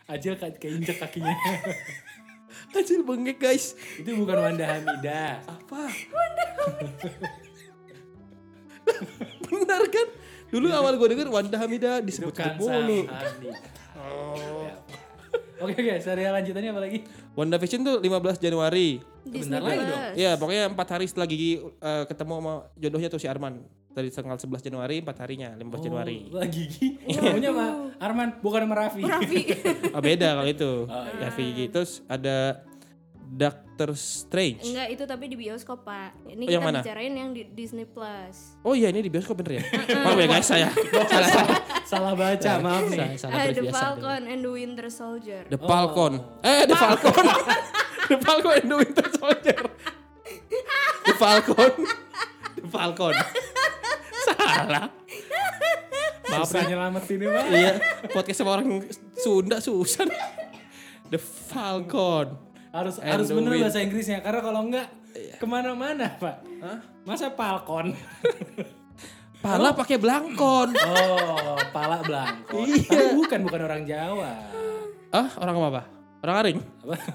[0.05, 1.33] Ajil kayak keinjek kakinya.
[2.75, 3.73] Acil bengek guys.
[3.95, 5.39] itu bukan Wanda Hamidah.
[5.47, 5.83] Apa?
[9.49, 10.07] Benar kan?
[10.51, 13.07] Dulu awal gue denger Wanda Hamidah Itu disebut mulu.
[13.07, 14.75] Ya.
[15.55, 16.99] Oke oke, serial lanjutannya apa lagi?
[17.31, 18.99] WandaVision tuh 15 Januari.
[19.23, 20.01] Disney lagi dong.
[20.03, 20.19] Plus.
[20.19, 23.63] Iya, pokoknya empat hari setelah Gigi eh, ketemu sama jodohnya tuh si Arman.
[23.95, 26.27] Dari tanggal 11 Januari, empat harinya, 15 Januari.
[26.27, 26.99] Oh, Gigi.
[27.07, 29.01] Punya sama Arman, bukan sama Raffi.
[29.01, 29.41] Raffi.
[29.89, 30.71] Oh, beda kalau itu.
[30.83, 31.71] Oh, Ya, Gigi.
[31.71, 32.59] Terus ada
[33.25, 34.67] Doctor Strange.
[34.67, 36.27] Enggak, itu tapi di bioskop, Pak.
[36.27, 36.79] Ini Oh, yang kita mana?
[36.83, 38.59] bicarain yang di Disney Plus.
[38.61, 39.63] Oh iya, ini di bioskop bener ya?
[40.03, 40.67] Maaf ya guys, saya.
[41.09, 41.57] salah, salah.
[41.85, 42.99] Salah baca, maaf nih.
[42.99, 43.63] Saya salah Ah, The.
[43.65, 45.41] Falcon and the Winter Soldier.
[45.47, 46.13] The Falcon.
[46.43, 47.25] Eh, The Falcon.
[48.05, 49.59] the Falcon and the Winter Soldier.
[51.01, 51.71] The Falcon.
[52.55, 53.13] The Falcon.
[54.55, 54.87] Salah.
[56.25, 57.43] Maaf Susah nyelamatin ini, Pak.
[57.53, 57.73] Iya,
[58.09, 58.87] podcast sama orang
[59.19, 60.07] Sunda susah.
[61.11, 62.39] The Falcon.
[62.73, 63.63] Harus And harus bener wind.
[63.67, 64.87] bahasa Inggrisnya karena kalau enggak
[65.39, 66.43] ke mana-mana pak.
[67.07, 67.95] Masa Falcon?
[69.45, 70.73] Pala pakai belangkon.
[70.73, 72.65] oh, pala belangko.
[72.65, 72.89] Iya.
[72.89, 74.33] Tapi bukan bukan orang Jawa.
[75.13, 75.81] Ah, orang apa?
[76.25, 76.59] Orang Aring.
[76.81, 76.95] Apa?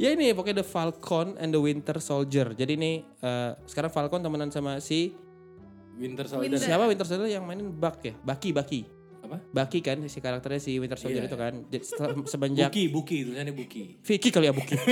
[0.00, 2.56] Ya ini pokoknya The Falcon and the Winter Soldier.
[2.56, 5.14] Jadi ini eh, sekarang Falcon temenan sama si
[5.94, 6.56] Winter Soldier.
[6.56, 8.14] siapa Winter Soldier yang mainin Buck ya?
[8.16, 8.80] Baki, Baki.
[9.22, 9.38] Apa?
[9.46, 11.28] Baki kan si karakternya si Winter Soldier Iya.
[11.28, 11.54] itu kan.
[11.66, 13.82] Jadi setelah- semenjak Buki, Buki, tulisannya Buki.
[14.00, 14.76] Vicky kali ya Buki.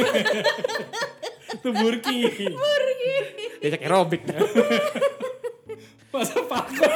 [1.50, 2.18] Itu Burki.
[3.58, 4.22] Diajak aerobik.
[6.14, 6.90] Masa Falcon?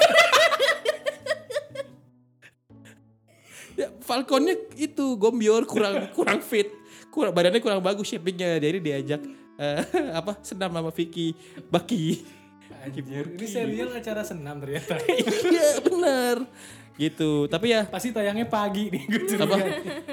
[3.74, 6.70] ya, Falconnya itu gombior kurang kurang fit.
[7.10, 8.58] Kurang badannya kurang bagus shapingnya.
[8.58, 9.20] Jadi diajak
[9.54, 11.34] eh, apa senam sama Vicky,
[11.66, 12.22] Baki.
[12.84, 15.00] Anjir, ini serial acara senam ternyata.
[15.54, 16.36] iya bener.
[16.94, 17.50] Gitu.
[17.50, 19.02] Tapi ya Pasti tayangnya pagi nih.
[19.08, 19.50] gue curiga.
[19.50, 19.56] apa?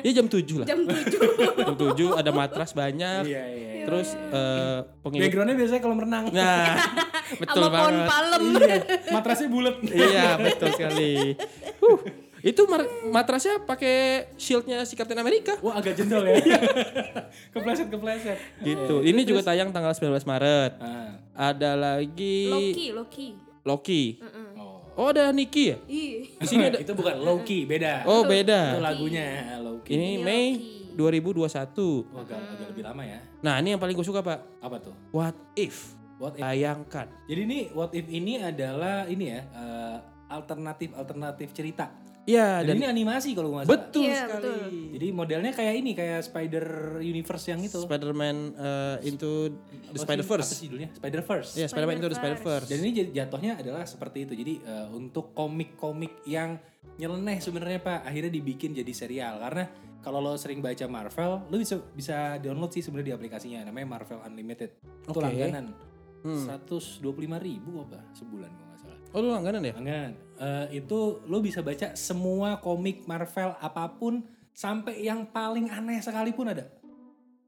[0.01, 0.65] Ya jam 7 lah.
[0.65, 0.97] Jam 7.
[1.67, 3.21] Jam 7 ada matras banyak.
[3.27, 3.85] Iya, iya.
[3.85, 6.25] Terus eh pengikut Backgroundnya biasanya kolam renang.
[6.31, 6.65] Nah,
[7.41, 8.09] betul Sama pohon banget.
[8.09, 8.43] palem.
[8.57, 8.77] iya,
[9.11, 9.75] matrasnya bulat.
[9.85, 11.13] iya, betul sekali.
[11.81, 11.99] Huh,
[12.41, 15.53] itu mar- matrasnya pakai shieldnya si Captain America.
[15.59, 16.41] Wah agak jendol ya.
[17.53, 18.37] kepleset kepleset.
[18.59, 18.95] Gitu.
[19.01, 20.71] Ini juga tayang tanggal 19 Maret.
[20.77, 21.21] Ah.
[21.31, 23.27] Ada lagi Loki, Loki.
[23.61, 24.03] Loki.
[24.17, 24.47] Heeh.
[24.57, 24.81] Oh.
[24.91, 25.77] Oh, ada Nikki ya?
[25.87, 26.35] Ih.
[26.35, 28.03] Di sini ada itu bukan Loki, beda.
[28.03, 28.81] Oh, Itu beda.
[28.81, 29.95] lagunya Loki.
[29.95, 30.81] Ini Ini Mei Loki.
[30.91, 31.47] 2021.
[32.11, 33.19] Oh, agak, agak lebih lama ya.
[33.39, 34.59] Nah, ini yang paling gue suka, Pak.
[34.59, 34.91] Apa tuh?
[35.15, 35.95] What if?
[36.19, 36.43] What if?
[36.43, 37.07] Tayangkan.
[37.25, 41.89] Jadi ini What if ini adalah ini ya eh, alternatif alternatif cerita.
[42.21, 43.77] Iya, Dan, dan ini animasi kalau gue nggak salah.
[43.81, 44.33] betul Iya, sekali.
[44.37, 44.59] betul.
[44.93, 46.65] Jadi modelnya kayak ini kayak Spider
[46.99, 47.79] Universe yang itu.
[47.81, 49.49] Spider-Man uh, into
[49.89, 50.45] the Spider-Verse.
[50.45, 50.89] Apa sih judulnya?
[50.93, 51.51] Spider Verse.
[51.55, 52.45] Iya, Spider-Man into the Spider-Verse.
[52.61, 52.69] Spider-Verse.
[52.69, 54.33] Dan ini jat- jatuhnya adalah seperti itu.
[54.35, 56.61] Jadi eh, untuk komik-komik yang
[56.95, 59.65] nyeleneh sebenarnya Pak, akhirnya dibikin jadi serial karena
[59.99, 64.21] kalau lo sering baca Marvel, lo bisa bisa download sih sebenarnya di aplikasinya namanya Marvel
[64.21, 64.77] Unlimited.
[65.03, 65.21] Itu Oke.
[65.21, 65.73] langganan.
[66.21, 66.45] Hmm.
[66.61, 67.01] 125
[67.39, 68.70] ribu apa sebulan.
[69.11, 69.73] Oh, lu langganan ya?
[69.75, 70.13] Langganan.
[70.41, 76.49] Eh, itu lo bisa baca semua komik Marvel apa pun sampai yang paling aneh sekalipun
[76.49, 76.65] ada.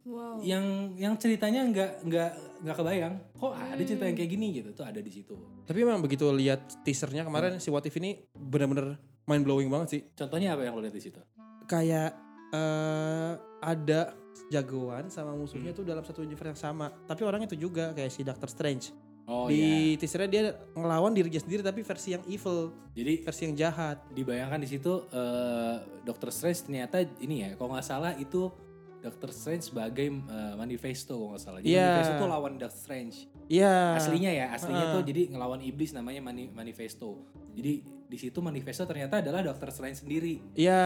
[0.04, 0.44] Wow.
[0.44, 0.66] Yang
[1.00, 2.32] yang ceritanya nggak nggak
[2.68, 3.14] nggak kebayang.
[3.40, 4.70] Kok ada cerita yang kayak gini gitu?
[4.76, 5.32] Tuh ada di situ.
[5.64, 10.02] Tapi memang begitu lihat teasernya kemarin si What If ini benar-benar mind blowing banget sih.
[10.12, 11.24] Contohnya apa yang lo lihat di situ?
[11.72, 12.20] Kayak
[12.52, 14.12] eh ada
[14.52, 15.80] jagoan sama musuhnya Hmm.
[15.80, 16.92] tuh dalam satu universe yang sama.
[17.08, 18.92] Tapi orang itu juga kayak si Doctor Strange.
[19.24, 19.96] Oh di iya.
[19.96, 24.04] teasernya dia ngelawan dirinya sendiri tapi versi yang evil, Jadi versi yang jahat.
[24.12, 28.52] dibayangkan di situ eh, Doctor Strange ternyata ini ya, kalau nggak salah itu
[29.00, 31.60] Doctor Strange sebagai eh, manifesto kalau nggak salah.
[31.60, 31.88] Jadi Iya.
[31.90, 33.16] manifesto tuh lawan Doctor Strange.
[33.48, 33.76] Iya.
[33.96, 34.94] Aslinya ya, aslinya Ah.
[34.94, 37.24] tuh jadi ngelawan iblis namanya mani- manifesto.
[37.54, 40.40] Jadi di situ manifesto ternyata adalah Doctor Strange sendiri.
[40.54, 40.84] Iya.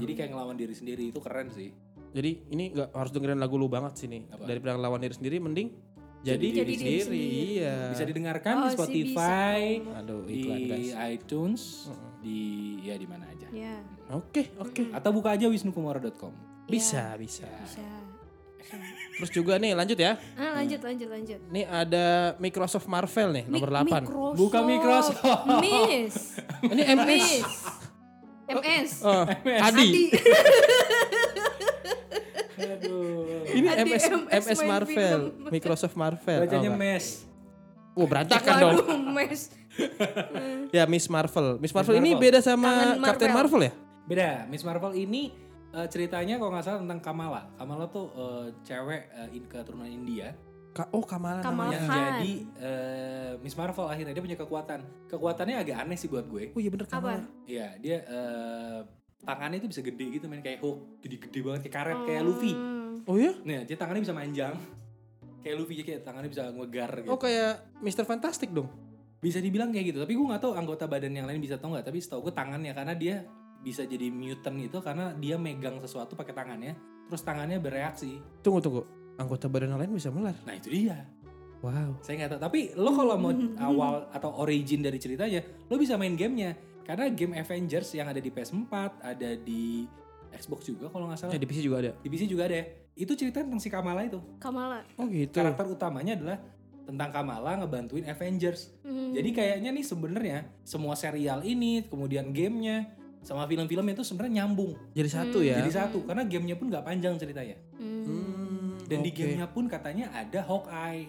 [0.00, 1.68] Jadi kayak ngelawan diri sendiri itu keren sih.
[2.14, 4.24] Jadi ini nggak harus dengerin lagu lu banget sih nih.
[4.30, 4.46] Apa?
[4.46, 5.68] Daripada ngelawan diri sendiri mending
[6.24, 7.02] jadi, Jadi diri diri sendiri.
[7.04, 7.44] sendiri.
[7.54, 7.76] Iya.
[7.90, 9.98] Bisa didengarkan Oh, di Spotify, bisa.
[10.00, 10.90] Aduh, di iklan guys.
[11.12, 12.10] iTunes, Mm-mm.
[12.18, 12.38] di
[12.80, 13.46] ya di mana aja.
[13.50, 13.76] Ya.
[14.10, 14.88] Oke, oke.
[14.90, 16.32] Atau buka aja wisnukumara.com.
[16.64, 17.44] Bisa, bisa.
[17.60, 17.84] Bisa.
[19.14, 20.16] Terus juga nih lanjut ya.
[20.34, 21.38] Ah, lanjut lanjut lanjut.
[21.46, 24.02] Nih ada Microsoft Marvel nih nomor Mi- 8.
[24.02, 24.34] Microsoft.
[24.34, 25.20] Buka Microsoft.
[25.60, 26.14] Miss.
[26.64, 27.06] Ini MS.
[27.06, 27.48] Miss.
[28.46, 28.90] MS.
[29.02, 29.60] Oh, Adi.
[29.60, 29.88] Adi.
[32.54, 33.44] Aduh.
[33.48, 35.50] Ini Adi MS MS MS Marvel, film.
[35.50, 36.40] Microsoft Marvel.
[36.42, 37.06] Bacanya Oh, mes.
[37.94, 38.76] Oh, berantakan dong.
[39.10, 39.50] Mes.
[40.70, 41.58] Ya Miss Marvel.
[41.58, 42.22] Miss Marvel ini Marvel.
[42.22, 43.58] beda sama Tangan Captain Marvel.
[43.58, 43.72] Marvel ya?
[44.04, 45.22] Beda, Miss Marvel ini
[45.70, 47.42] eh, ceritanya kalau nggak salah tentang Kamala.
[47.54, 50.34] Kamala tuh eh, cewek eh, in- keturunan India
[50.70, 51.76] Ka- oh, Kamala, Kamala namanya.
[51.76, 52.02] yang Khan.
[52.18, 54.80] jadi eh, Miss Marvel akhirnya dia punya kekuatan.
[55.06, 56.50] Kekuatannya agak aneh sih buat gue.
[56.50, 57.22] Oh iya bener Kamala.
[57.44, 58.78] Iya, dia eh,
[59.24, 62.52] tangannya itu bisa gede gitu main kayak Hulk, gede-gede banget kayak karet kayak Luffy.
[62.52, 63.08] Hmm.
[63.08, 63.32] Oh iya?
[63.44, 64.54] Nah, dia tangannya bisa manjang.
[65.44, 67.10] Kayak Luffy kayak tangannya bisa ngegar gitu.
[67.12, 68.04] Oh kayak Mr.
[68.08, 68.68] Fantastic dong.
[69.20, 71.84] Bisa dibilang kayak gitu, tapi gue nggak tahu anggota badan yang lain bisa tau nggak.
[71.84, 73.24] Tapi setahu gue tangannya karena dia
[73.64, 76.76] bisa jadi mutant itu karena dia megang sesuatu pakai tangannya,
[77.08, 78.20] terus tangannya bereaksi.
[78.44, 78.82] Tunggu tunggu.
[79.16, 80.36] Anggota badan yang lain bisa melar.
[80.44, 81.08] Nah itu dia.
[81.64, 81.96] Wow.
[82.04, 82.40] Saya nggak tahu.
[82.44, 83.32] Tapi lo kalau mau
[83.72, 85.40] awal atau origin dari ceritanya,
[85.72, 86.52] lo bisa main gamenya.
[86.84, 89.88] Karena game Avengers yang ada di PS4, ada di
[90.30, 91.32] Xbox juga kalau nggak salah.
[91.32, 91.92] Ya di PC juga ada.
[91.96, 92.60] Di PC juga ada.
[92.92, 94.20] Itu cerita tentang si Kamala itu.
[94.36, 94.84] Kamala.
[94.94, 95.32] Oh gitu.
[95.32, 96.38] Karakter utamanya adalah
[96.84, 98.68] tentang Kamala ngebantuin Avengers.
[98.80, 99.10] Hmm.
[99.10, 104.76] Jadi kayaknya nih sebenarnya semua serial ini, kemudian gamenya, sama film-film itu sebenarnya nyambung.
[104.92, 105.48] Jadi satu Hmm.
[105.48, 105.56] ya.
[105.58, 107.56] Jadi satu, karena gamenya pun nggak panjang ceritanya.
[107.74, 108.04] Hmm.
[108.04, 109.16] Hmm, Dan di oke.
[109.16, 111.08] gamenya pun katanya ada Hawkeye,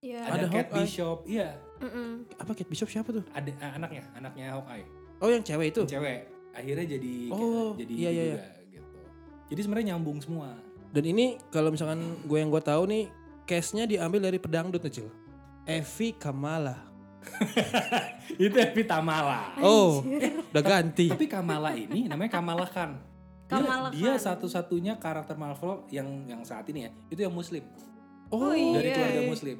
[0.00, 0.24] Ya.
[0.24, 0.78] ada, Ada Kate Hawkeye.
[0.80, 1.48] Bishop, iya,
[1.78, 2.26] Mm-mm.
[2.34, 3.22] apa Kate Bishop siapa tuh?
[3.30, 4.82] ada eh, anaknya, anaknya Hawkeye,
[5.22, 5.82] Oh yang cewek itu.
[5.86, 6.26] cewek.
[6.52, 8.98] Akhirnya jadi Oh, jadi iya, iya, juga gitu.
[9.48, 10.52] Jadi sebenarnya nyambung semua.
[10.90, 13.08] Dan ini kalau misalkan gue yang gue tahu nih,
[13.44, 15.08] case-nya diambil dari pedangdut kecil.
[15.64, 16.90] Evi Kamala.
[18.34, 19.54] itu Evi Tamala.
[19.58, 20.02] Oh,
[20.50, 21.06] udah ganti.
[21.06, 22.98] Tapi Kamala ini namanya Kamala Khan.
[23.46, 24.26] Dia, Kamala dia Khan.
[24.32, 27.62] satu-satunya karakter Marvel yang yang saat ini ya, itu yang Muslim
[28.26, 28.72] Oh, Oh, iya.
[28.74, 29.56] dari keluarga Muslim.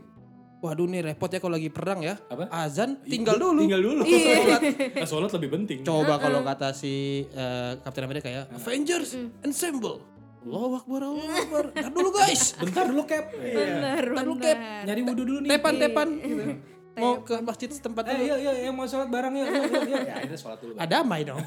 [0.62, 2.14] Waduh nih repot ya kalau lagi perang ya.
[2.31, 2.46] Apa?
[2.55, 3.66] Azan tinggal dulu.
[3.66, 4.03] Tinggal dulu.
[4.07, 4.62] Iya.
[5.03, 5.79] Nah, sholat lebih penting.
[5.83, 9.98] Coba kalau kata si eh, Captain America ya, Avengers Ensemble.
[10.42, 11.64] Allahu Akbar, Allahu Akbar.
[11.70, 12.42] Ntar dulu guys.
[12.59, 13.31] Bentar dulu Cap.
[13.31, 14.42] Benar, Ntar lu, benar.
[14.42, 14.59] Cap.
[14.90, 15.51] Nyari wudhu dulu nih.
[15.55, 16.09] Tepan, tepan.
[16.18, 16.42] Gitu.
[16.92, 18.24] Mau ke masjid setempat Eh, dulu.
[18.28, 20.02] yuk, yuk, yang mau sholat bareng yuk, yuk, yuk, yuk.
[20.05, 20.72] Ya, akhirnya sholat dulu.
[20.76, 21.40] Ah, damai dong.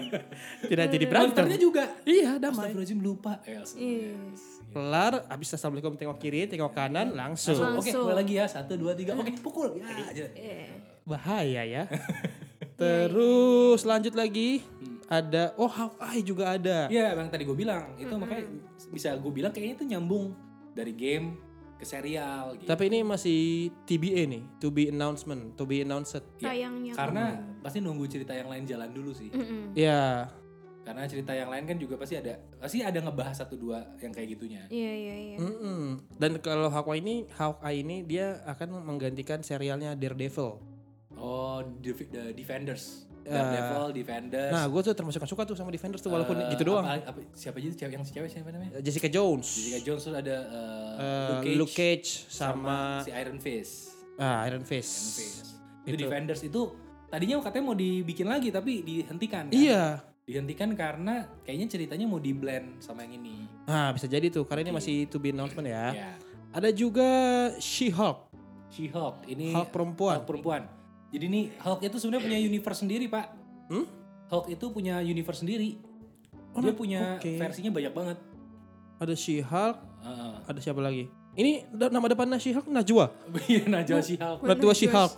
[0.70, 1.42] Tidak jadi berantem.
[1.42, 1.84] Dokternya juga.
[2.06, 2.70] Iya, damai.
[2.70, 3.32] Astagfirullahaladzim lupa.
[3.42, 4.42] Ya, Yes.
[4.70, 7.56] Kelar, habis assalamualaikum tengok kiri, tengok kanan, langsung.
[7.56, 7.80] Langsung.
[7.80, 8.46] Oke, mulai lagi ya.
[8.46, 9.16] Satu, dua, tiga.
[9.16, 9.74] Oke, pukul.
[9.80, 10.24] Ya, aja.
[10.36, 10.70] Eh.
[11.02, 11.82] Bahaya ya.
[12.80, 14.60] Terus lanjut lagi
[15.06, 16.86] ada oh Hawkeye juga ada.
[16.92, 17.94] Iya, yang tadi gue bilang.
[17.96, 18.44] Itu makanya
[18.92, 20.36] bisa gue bilang kayaknya itu nyambung
[20.76, 21.40] dari game
[21.76, 22.68] ke serial gitu.
[22.68, 26.16] Tapi ini masih TBA nih, to be announcement, to be announced.
[26.40, 26.92] Ya, Sayangnya.
[26.96, 27.24] Karena
[27.60, 29.28] pasti nunggu cerita yang lain jalan dulu sih.
[29.28, 29.76] Mm-mm.
[29.76, 30.32] Ya,
[30.86, 34.38] Karena cerita yang lain kan juga pasti ada pasti ada ngebahas satu dua yang kayak
[34.38, 34.62] gitunya.
[34.70, 35.38] Iya, iya, iya.
[35.42, 35.98] mm-mm.
[36.16, 40.76] dan kalau Hawkeye ini, Hawkeye ini dia akan menggantikan serialnya Daredevil.
[41.16, 43.05] Oh, The Defenders.
[43.28, 44.50] Daredevil, Defenders.
[44.50, 46.82] Nah, gue tuh termasuk suka tuh sama Defenders tuh walaupun Eh, gitu doang.
[46.82, 48.78] apa- apa- siapa aja tuh cewek yang si cewek siapa namanya?
[48.78, 53.74] Jessica Jones, Jessica Jones terus ada eh, eh, Luke Cage, sama, si Iron Fist.
[54.16, 54.92] ah, Iron Fist.
[54.92, 55.46] Iron Fist.
[55.82, 56.02] Itu Itu.
[56.02, 56.60] Defenders itu
[57.06, 59.54] tadinya katanya mau dibikin lagi tapi dihentikan kan?
[59.54, 59.84] Iya.
[60.22, 63.46] Dihentikan karena kayaknya ceritanya mau di blend sama yang ini.
[63.64, 65.94] Nah, bisa jadi tuh karena ini masih to be announcement ya.
[65.94, 66.10] Ya.
[66.50, 67.06] Ada juga
[67.56, 68.18] She-Hulk,
[68.68, 70.18] She-Hulk ini Hulk perempuan.
[70.18, 70.62] Hulk perempuan.
[71.14, 73.26] Jadi ini Hulk itu sebenarnya punya universe sendiri, Pak.
[73.70, 73.86] Hmm?
[74.26, 75.78] Hulk itu punya universe sendiri.
[76.56, 77.36] Oh, Dia punya oke.
[77.36, 78.18] versinya banyak banget.
[78.96, 80.32] Ada She-Hulk, Heeh.
[80.48, 81.06] ada siapa lagi?
[81.36, 83.12] Ini nama depannya She-Hulk Najwa.
[83.52, 84.40] Iya, Najwa She-Hulk.
[84.40, 85.14] Najwa She-Hulk.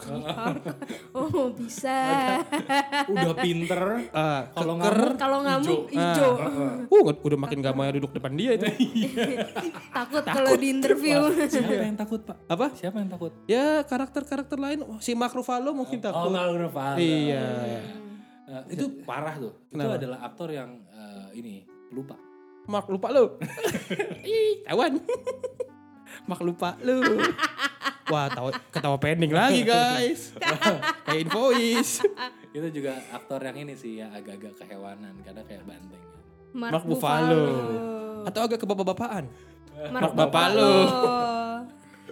[1.18, 1.94] Oh, bisa.
[3.07, 4.11] Udah pinter.
[4.11, 6.33] Ah, Kalau ngamuk, Kalau ngamuk Hijau.
[6.35, 6.87] hijau.
[6.98, 8.66] Uh, udah makin gak mau duduk depan dia itu.
[9.94, 11.31] Takut kalau di interview.
[11.46, 12.37] Siapa yang takut, Pak?
[12.50, 12.66] Apa?
[12.74, 13.33] Siapa yang takut?
[13.46, 16.31] Ya karakter-karakter lain, oh, si Mark Ruffalo mungkin Oh, takut.
[16.35, 16.98] Mark Ruffalo.
[16.98, 17.46] Iya.
[18.48, 19.52] Eh, itu parah tuh.
[19.70, 19.94] Kenapa?
[19.94, 21.62] Itu adalah aktor yang eh, ini
[21.94, 22.18] lupa.
[22.66, 23.37] Mak lupa lu.
[24.24, 24.98] Ih, tawan.
[26.28, 27.00] Mak lupa lu.
[28.08, 30.32] Wah, tahu ketawa pending lagi, guys.
[31.04, 32.00] Kayak invoice.
[32.52, 36.02] Itu juga aktor yang ini sih ya agak-agak kehewanan karena kayak banteng.
[36.56, 37.44] Mark, Mark Buffalo.
[38.24, 39.24] Atau agak ke bapak-bapaan.
[39.92, 40.72] Mark Buffalo.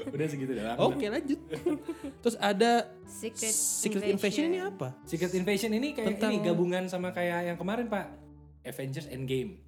[0.07, 0.76] Udah segitu doang.
[0.79, 1.40] Oke, lanjut.
[2.20, 4.92] Terus ada Secret, Secret Invasion ini apa?
[5.09, 8.07] Secret Invasion ini kayak Tentang- ini gabungan sama kayak yang kemarin Pak.
[8.62, 9.65] Avengers Endgame.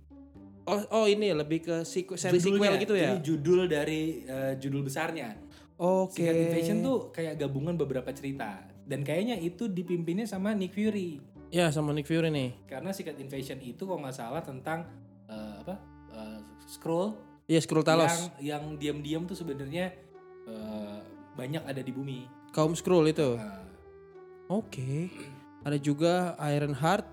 [0.68, 3.10] Oh, oh ini lebih ke sequel, seri sequel Judulnya, gitu ya?
[3.16, 5.32] Ini judul dari eh, judul besarnya.
[5.78, 6.20] Oke.
[6.20, 8.60] Secret Invasion tuh kayak gabungan beberapa cerita.
[8.84, 11.20] Dan kayaknya itu dipimpinnya sama Nick Fury.
[11.48, 12.50] Ya, sama Nick Fury nih.
[12.68, 14.84] Karena Secret Invasion itu kalau nggak salah tentang
[15.24, 15.74] eh, apa?
[16.12, 17.16] eh, Skrull
[17.48, 18.12] Iya, Skrull Talos.
[18.12, 19.88] yang yang diam-diam tuh sebenarnya
[20.44, 20.98] eh,
[21.32, 22.28] banyak ada di bumi.
[22.52, 23.40] Kaum Skrull itu.
[23.40, 23.64] Nah,
[24.48, 25.08] Oke.
[25.64, 27.06] Ada juga Iron Heart.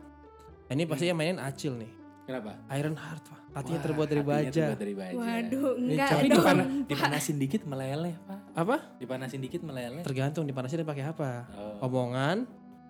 [0.72, 1.92] Ini pasti yang mainin Acil nih.
[2.26, 2.58] kenapa?
[2.74, 3.42] Iron Heart, Pak.
[3.56, 4.52] Hatinya Wah, terbuat dari hatinya baja.
[4.68, 5.16] terbuat dari baja.
[5.16, 6.36] Waduh, enggak Tapi dong.
[6.38, 8.40] dipana- dipanasin dikit meleleh, Pak.
[8.54, 8.76] Apa?
[9.00, 10.04] Dipanasin dikit meleleh.
[10.04, 11.32] Tergantung dipanasin pakai apa.
[11.54, 11.88] Oh.
[11.88, 12.44] Omongan,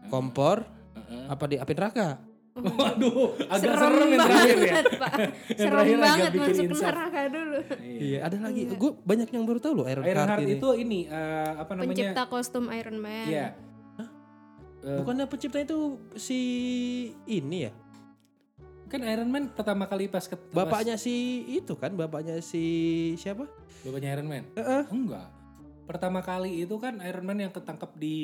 [0.08, 1.26] kompor, Heeh.
[1.28, 2.18] apa di api neraka?
[2.56, 4.64] Waduh, agak Serem serem, yang terakhir ya.
[4.72, 5.12] banget, Pak.
[5.20, 6.88] Yang Serem terakhir banget masuk insaf.
[6.88, 7.60] neraka dulu.
[7.84, 8.62] Iya, ada lagi.
[8.74, 10.54] Gue banyak yang baru tahu loh Iron, Iron Heart, Heart ini.
[10.56, 11.90] itu ini eh, apa namanya?
[11.92, 13.28] Pencipta kostum Iron Man.
[13.28, 13.48] Iya.
[14.82, 15.78] Eh, Bukannya pencipta itu
[16.16, 16.40] si
[17.28, 17.72] ini ya?
[18.86, 21.16] Kan Iron Man pertama kali pas ke Bapaknya si
[21.52, 22.64] itu kan, bapaknya si
[23.16, 23.50] siapa?
[23.82, 24.44] bapaknya Iron Man.
[24.54, 24.84] Heeh.
[24.90, 25.30] Enggak.
[25.86, 28.16] Pertama kali itu kan Iron Man yang ketangkep di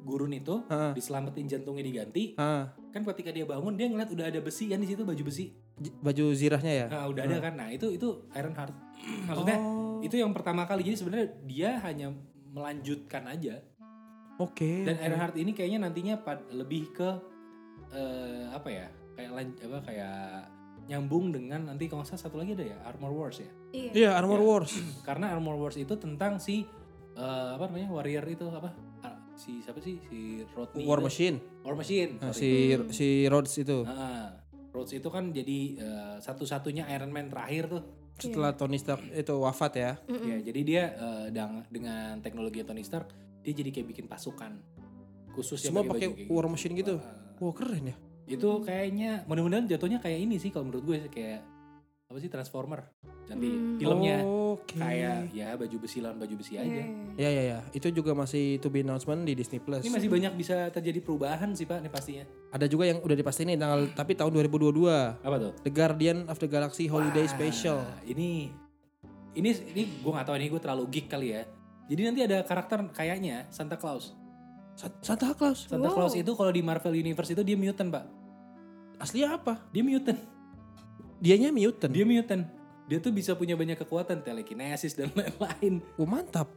[0.00, 0.92] gurun itu, Heeh.
[0.92, 2.36] diselamatin jantungnya diganti.
[2.36, 5.52] Ah, Kan ketika dia bangun dia ngeliat udah ada besi kan di situ baju besi.
[5.74, 6.86] j- baju zirahnya ya?
[6.86, 7.52] Nah, udah ada kan.
[7.56, 8.74] Nah, itu itu Iron Heart.
[9.28, 10.84] Maksudnya Oh, itu yang pertama kali.
[10.84, 12.14] Jadi sebenarnya dia hanya
[12.48, 13.58] melanjutkan aja.
[14.36, 14.84] Oke.
[14.84, 16.14] Dan Iron Heart ini kayaknya nantinya
[16.50, 17.08] lebih ke
[17.90, 18.86] eh, apa ya?
[19.14, 19.30] Kayak
[19.62, 20.18] apa kayak
[20.84, 23.50] nyambung dengan nanti kalau nggak salah satu lagi ada ya Armor Wars ya.
[23.72, 23.90] Iya.
[23.94, 24.46] Iya, Armor Iya.
[24.46, 24.72] Wars.
[25.08, 26.66] Karena Armor Wars itu tentang si
[27.14, 28.74] eh, apa namanya warrior itu apa
[29.34, 31.06] si siapa sih si Rodney War itu.
[31.10, 31.36] Machine.
[31.66, 33.82] War Machine Nah, si si Rhodes itu.
[33.82, 34.30] Ah,
[34.70, 37.82] Rhodes itu kan jadi eh, satu-satunya Iron Man terakhir tuh
[38.14, 39.92] Setelah Tony Stark itu wafat ya.
[40.06, 40.22] Mm-mm.
[40.22, 43.10] ya jadi dia eh, dang- dengan teknologi Tony Stark
[43.42, 44.54] dia jadi kayak bikin pasukan
[45.34, 46.54] khusus yang Semua pakai War gitu.
[46.54, 46.94] Machine gitu.
[47.02, 47.96] Ah, Wah, keren ya.
[48.26, 51.44] Itu kayaknya mudah-mudahan jatuhnya kayak ini sih kalau menurut gue kayak
[52.04, 52.84] apa sih Transformer
[53.24, 53.76] nanti Hmm.
[53.76, 54.76] filmnya Oke.
[54.76, 56.84] kayak ya baju besi lawan baju besi aja Iya.
[57.16, 59.80] Ya ya ya, itu juga masih to be announcement di Disney Plus.
[59.80, 63.48] ini masih banyak bisa terjadi perubahan sih pak ini pastinya Ada juga yang udah dipastiin
[63.50, 65.18] nih tanggal tapi tahun 2022.
[65.18, 67.78] apa tuh The Guardian of the Galaxy Holiday Wah, Special.
[68.06, 68.52] ini
[69.34, 71.42] ini ini gue nggak tahu ini gue terlalu geek kali ya
[71.84, 74.12] jadi nanti ada karakter kayaknya Santa Claus
[74.74, 75.66] Santa Claus.
[75.66, 75.94] Santa Wow.
[75.96, 78.04] Claus itu kalau di Marvel Universe itu dia mutant pak
[78.96, 79.62] Aslinya apa?
[79.70, 80.18] dia mutant
[81.16, 81.88] Dianya mutant.
[81.88, 82.42] dia mutant
[82.84, 86.52] dia tuh bisa punya banyak kekuatan telekinesis dan lain-lain Oh, mantap.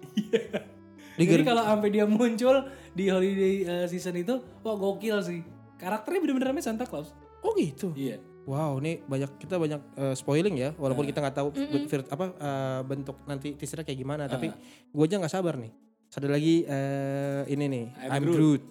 [1.15, 5.41] Di Jadi kalau sampai dia muncul di holiday uh, season itu, wah gokil sih.
[5.75, 7.09] Karakternya bener-bener namanya Santa Claus.
[7.39, 7.89] Oh gitu.
[7.91, 8.19] Iya.
[8.43, 11.09] Wow, ini banyak kita banyak eh, spoiling ya, walaupun Nah.
[11.09, 14.29] kita nggak tahu ben- vir- apa eh, bentuk nanti teasernya kayak gimana, Ah.
[14.29, 14.47] tapi
[14.87, 15.71] gue aja nggak sabar nih.
[16.09, 18.35] Ada lagi eh, ini nih, I'm I'm, Groot.
[18.35, 18.63] Groot.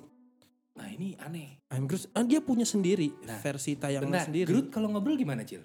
[0.75, 1.49] Nah ini aneh.
[1.69, 2.09] I'm Groot.
[2.11, 4.47] Ah, dia punya sendiri Nah, versi tayangan Bentar, sendiri.
[4.47, 5.63] Groot kalau ngobrol gimana Cil?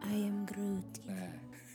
[0.00, 0.90] I am Groot.
[1.04, 1.32] Nah,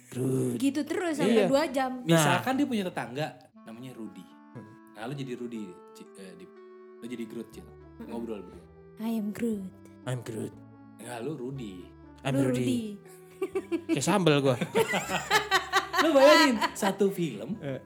[0.09, 0.57] Groot.
[0.57, 1.23] Gitu terus Iya.
[1.23, 1.91] sampai dua jam.
[2.01, 3.27] misalkan dia punya tetangga
[3.63, 4.25] namanya Rudy.
[4.51, 4.65] Hmm.
[4.93, 6.51] Nah lu jadi Rudy, Ci- eh, Dip.
[6.99, 7.67] lu jadi Groot Cil.
[8.03, 8.59] Ngobrol bro.
[8.99, 9.71] I am Groot.
[10.03, 10.53] I'm Groot.
[10.99, 11.85] Nah lu Rudy.
[12.21, 12.95] I'm Lu Rudy.
[13.87, 14.55] Kayak sambel gue.
[16.01, 17.79] Lu bayangin satu film Eh.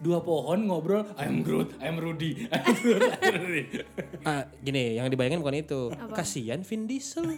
[0.00, 3.64] Dua pohon ngobrol I'm Groot, I'm Rudy, I'm Groot, I'm Rudy.
[4.28, 5.92] ah, gini, yang dibayangin bukan itu.
[5.92, 6.24] Apa?
[6.24, 7.36] Kasihan Vin Diesel.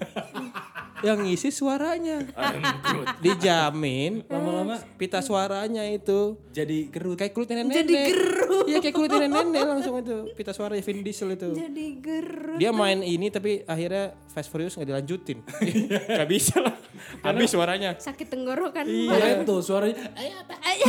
[1.03, 2.23] yang ngisi suaranya.
[2.39, 3.07] I'm Groot.
[3.19, 7.19] Dijamin Lama-lama pita suaranya itu jadi Groot.
[7.19, 7.83] kayak kulit nenek-nenek.
[7.83, 8.67] Jadi gerut.
[8.71, 11.51] Iya kayak kulit nenek-nenek langsung itu pita suaranya Vin Diesel itu.
[11.59, 12.59] Jadi gerut.
[12.63, 15.43] Dia main ini tapi akhirnya Fast Furious nggak dilanjutin.
[16.23, 16.79] Gak bisa lah.
[17.27, 17.99] Habis suaranya.
[17.99, 18.87] Sakit tenggorokan.
[18.87, 19.43] Iya.
[19.43, 19.99] Tuh suaranya.
[20.15, 20.55] Ayo apa?
[20.63, 20.87] Ayo.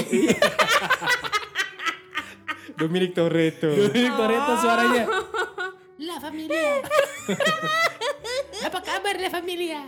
[2.75, 3.69] Dominic Toretto.
[3.69, 5.03] Dominic Toretto suaranya.
[5.99, 6.83] La familia.
[8.63, 9.87] Apa kabar La Familia?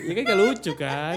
[0.00, 1.16] Iya kan gak lucu kan.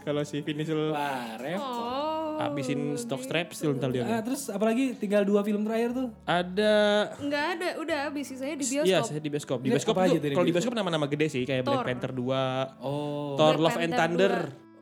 [0.00, 1.64] Kalau si Vin Diesel Wah, repot.
[1.64, 2.36] Oh.
[2.36, 4.02] habisin stock strap still ntar dia.
[4.02, 6.08] Ah, terus apalagi tinggal dua film terakhir tuh.
[6.24, 6.74] Ada
[7.16, 9.06] Enggak ada, udah habis sisanya di Iya, bioskop.
[9.06, 9.58] saya di bioskop.
[9.58, 10.02] Di bioskop tuh
[10.34, 10.74] kalau di bioskop?
[10.74, 11.86] nama-nama gede sih kayak Black.
[11.86, 13.38] Panther 2, Oh.
[13.38, 14.34] Thor Black Love and Thunder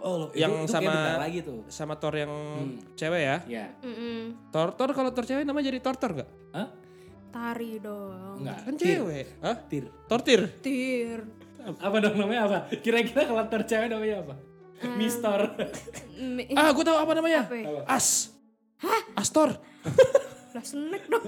[0.02, 1.62] Oh, yang itu, sama- lagi tuh.
[1.66, 2.74] sama Thor yang Hmm.
[2.92, 3.36] cewek ya.
[3.46, 3.66] Ya.
[3.80, 4.50] Mm-mm.
[4.50, 6.30] Thor Thor kalau Thor cewek namanya jadi Thor Thor enggak?
[6.50, 6.68] Hah?
[7.30, 8.42] Tari dong.
[8.42, 8.58] Enggak.
[8.62, 8.88] Kan tir.
[8.98, 9.26] cewek.
[9.40, 9.56] Hah?
[9.64, 9.84] Tir.
[10.04, 10.40] Tortir.
[10.58, 11.18] Tir.
[11.78, 12.58] Apa dong namanya apa?
[12.76, 14.34] Kira-kira kalau tercewek namanya apa?
[14.92, 15.40] Mistor.
[16.18, 17.46] Mi- Ah, gue tahu apa namanya.
[17.46, 17.86] Apa ya?
[17.86, 18.34] As.
[19.14, 19.54] Astor.
[20.52, 21.22] Lah snack dong.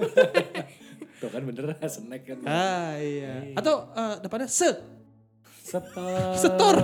[1.17, 2.39] Tuh kan bener snack kan.
[2.45, 3.55] Ah, iya.
[3.55, 4.67] Atau eh, depannya se.
[5.75, 6.39] Setor.
[6.39, 6.75] Setor.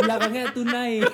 [0.00, 1.04] Belakangnya tunai.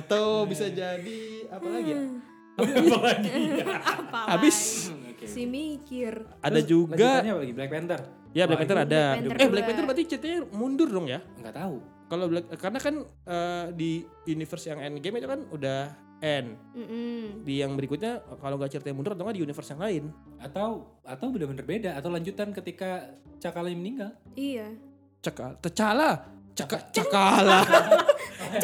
[0.00, 1.20] Atau bisa jadi
[1.52, 2.02] apa lagi ya?
[2.60, 3.30] Apa lagi?
[4.00, 4.88] Apa Habis.
[5.12, 5.28] Oke.
[5.28, 6.24] Si mikir.
[6.40, 7.20] Ada Terus juga.
[7.20, 7.52] apa lagi?
[7.52, 8.00] Black Panther.
[8.32, 9.02] Ya Black Panther ada.
[9.20, 9.66] Black Panther eh Black.
[9.68, 11.20] Panther berarti ceritanya mundur dong ya?
[11.36, 11.76] Enggak tahu.
[12.08, 13.90] Kalau Black karena kan eh, di
[14.24, 15.80] universe yang Endgame itu kan udah
[16.20, 16.56] end.
[16.76, 17.44] Mm-mm.
[17.44, 20.04] Di yang berikutnya kalau nggak ceritanya mundur atau nggak di universe yang lain.
[20.40, 24.12] Atau atau benar-benar beda atau lanjutan ketika Cakala meninggal.
[24.36, 24.68] Iya.
[25.20, 26.10] Cekal, Tecala,
[26.56, 27.60] Caka, Cakala.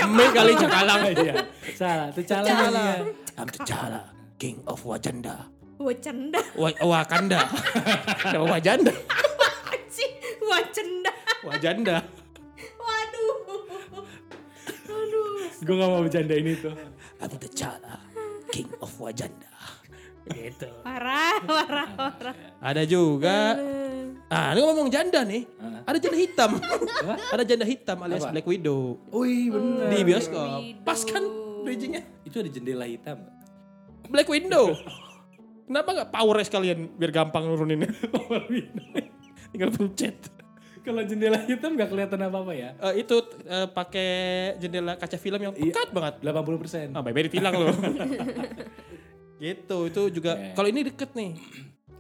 [0.09, 0.95] Mei kali Cakala.
[1.12, 1.35] Iya.
[1.77, 2.09] Salah.
[2.16, 2.49] Tecala.
[2.49, 2.97] iya.
[3.37, 4.01] I'm Tecala,
[4.40, 5.53] King of Wakanda.
[5.77, 6.40] Wacanda.
[6.57, 7.45] Wa- Wakanda.
[8.49, 8.88] Wajanda.
[9.92, 10.09] sih?
[10.40, 11.12] Wacanda.
[11.45, 11.97] Wajanda.
[12.81, 13.37] Waduh.
[14.88, 15.53] Aduh.
[15.61, 16.73] Gue gak mau bercandain itu.
[17.21, 18.01] I'm Tecala,
[18.49, 19.53] King of Wajanda.
[20.33, 20.73] Gitu.
[20.81, 22.35] Parah, parah, parah.
[22.64, 23.55] Ada juga.
[24.26, 25.46] Ah, ini ngomong janda nih.
[25.62, 25.86] Ah.
[25.86, 26.50] Ada janda hitam.
[27.30, 28.32] Ada janda hitam alias Apa?
[28.34, 28.98] Black Widow.
[29.14, 29.86] Wih bener.
[29.86, 30.42] Di bioskop.
[30.42, 30.82] Widow.
[30.82, 31.22] Pas kan
[31.62, 32.02] bridgingnya.
[32.26, 33.22] Itu ada jendela hitam.
[34.10, 34.74] Black Window.
[35.66, 37.90] Kenapa nggak power sekalian biar gampang nuruninnya?
[39.54, 40.18] Tinggal pencet.
[40.86, 42.70] Kalau jendela hitam gak kelihatan apa-apa ya.
[42.78, 44.10] Eh, itu eh, pakai
[44.62, 45.74] jendela kaca film yang Iya.
[45.74, 46.14] pekat banget.
[46.22, 46.86] 80 persen.
[46.94, 47.74] Ah, baik ditilang loh.
[49.42, 50.38] gitu, itu juga.
[50.38, 50.54] Oke.
[50.54, 51.30] Kalau ini deket nih.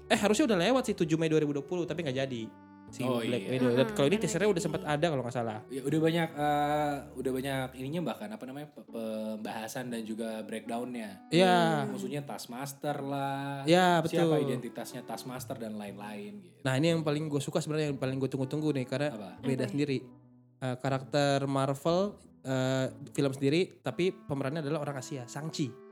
[0.06, 2.44] Eh harusnya udah lewat sih 7 Mei 2020 tapi nggak jadi.
[2.86, 3.58] Si Oh, Black iya.
[3.58, 3.74] Widow.
[3.74, 5.58] Ah, kalau ini teasernya udah sempat ada kalau nggak salah.
[5.66, 11.26] Ya, udah banyak eh, udah banyak ininya bahkan apa namanya pe- pembahasan dan juga breakdownnya.
[11.28, 11.82] Iya.
[11.84, 13.66] Musuhnya Taskmaster lah.
[13.66, 14.22] Ya, betul.
[14.22, 16.62] Siapa identitasnya Taskmaster dan lain-lain gitu.
[16.62, 19.42] Nah ini yang paling gue suka sebenarnya yang paling gue tunggu-tunggu nih karena Apa?
[19.42, 19.72] beda Apa?
[19.74, 19.98] sendiri.
[20.56, 25.85] Eh, karakter Marvel eh, film sendiri tapi pemerannya adalah orang Asia, Shang-Chi.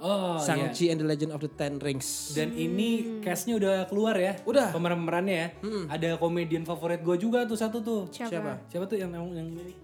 [0.00, 0.44] Oh iya.
[0.48, 2.32] Shang-Chi and the Legend of the Ten Rings.
[2.32, 4.32] Dan ini castnya udah keluar ya.
[4.48, 4.72] Udah.
[4.72, 5.48] Pemeran-pemerannya ya.
[5.60, 5.84] Mm-mm.
[5.86, 8.08] Ada komedian favorit gue juga tuh satu tuh.
[8.08, 8.32] Siapa?
[8.32, 8.52] Siapa?
[8.66, 9.76] Siapa tuh yang yang yang ini?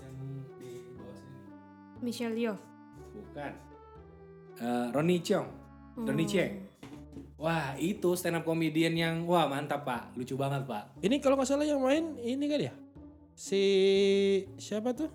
[0.00, 0.12] Yang
[0.56, 2.00] di bawah sini.
[2.00, 2.58] Michelle Yeoh.
[3.12, 3.52] Bukan.
[4.54, 5.46] Eh Ronnie Chong.
[5.94, 6.32] Ronnie Hmm.
[6.32, 6.52] Cheng.
[7.36, 10.96] Wah itu stand up comedian yang wah mantap pak, lucu banget pak.
[11.04, 12.72] Ini kalau nggak salah yang main ini kan ya?
[13.36, 13.62] Si
[14.56, 15.12] siapa tuh?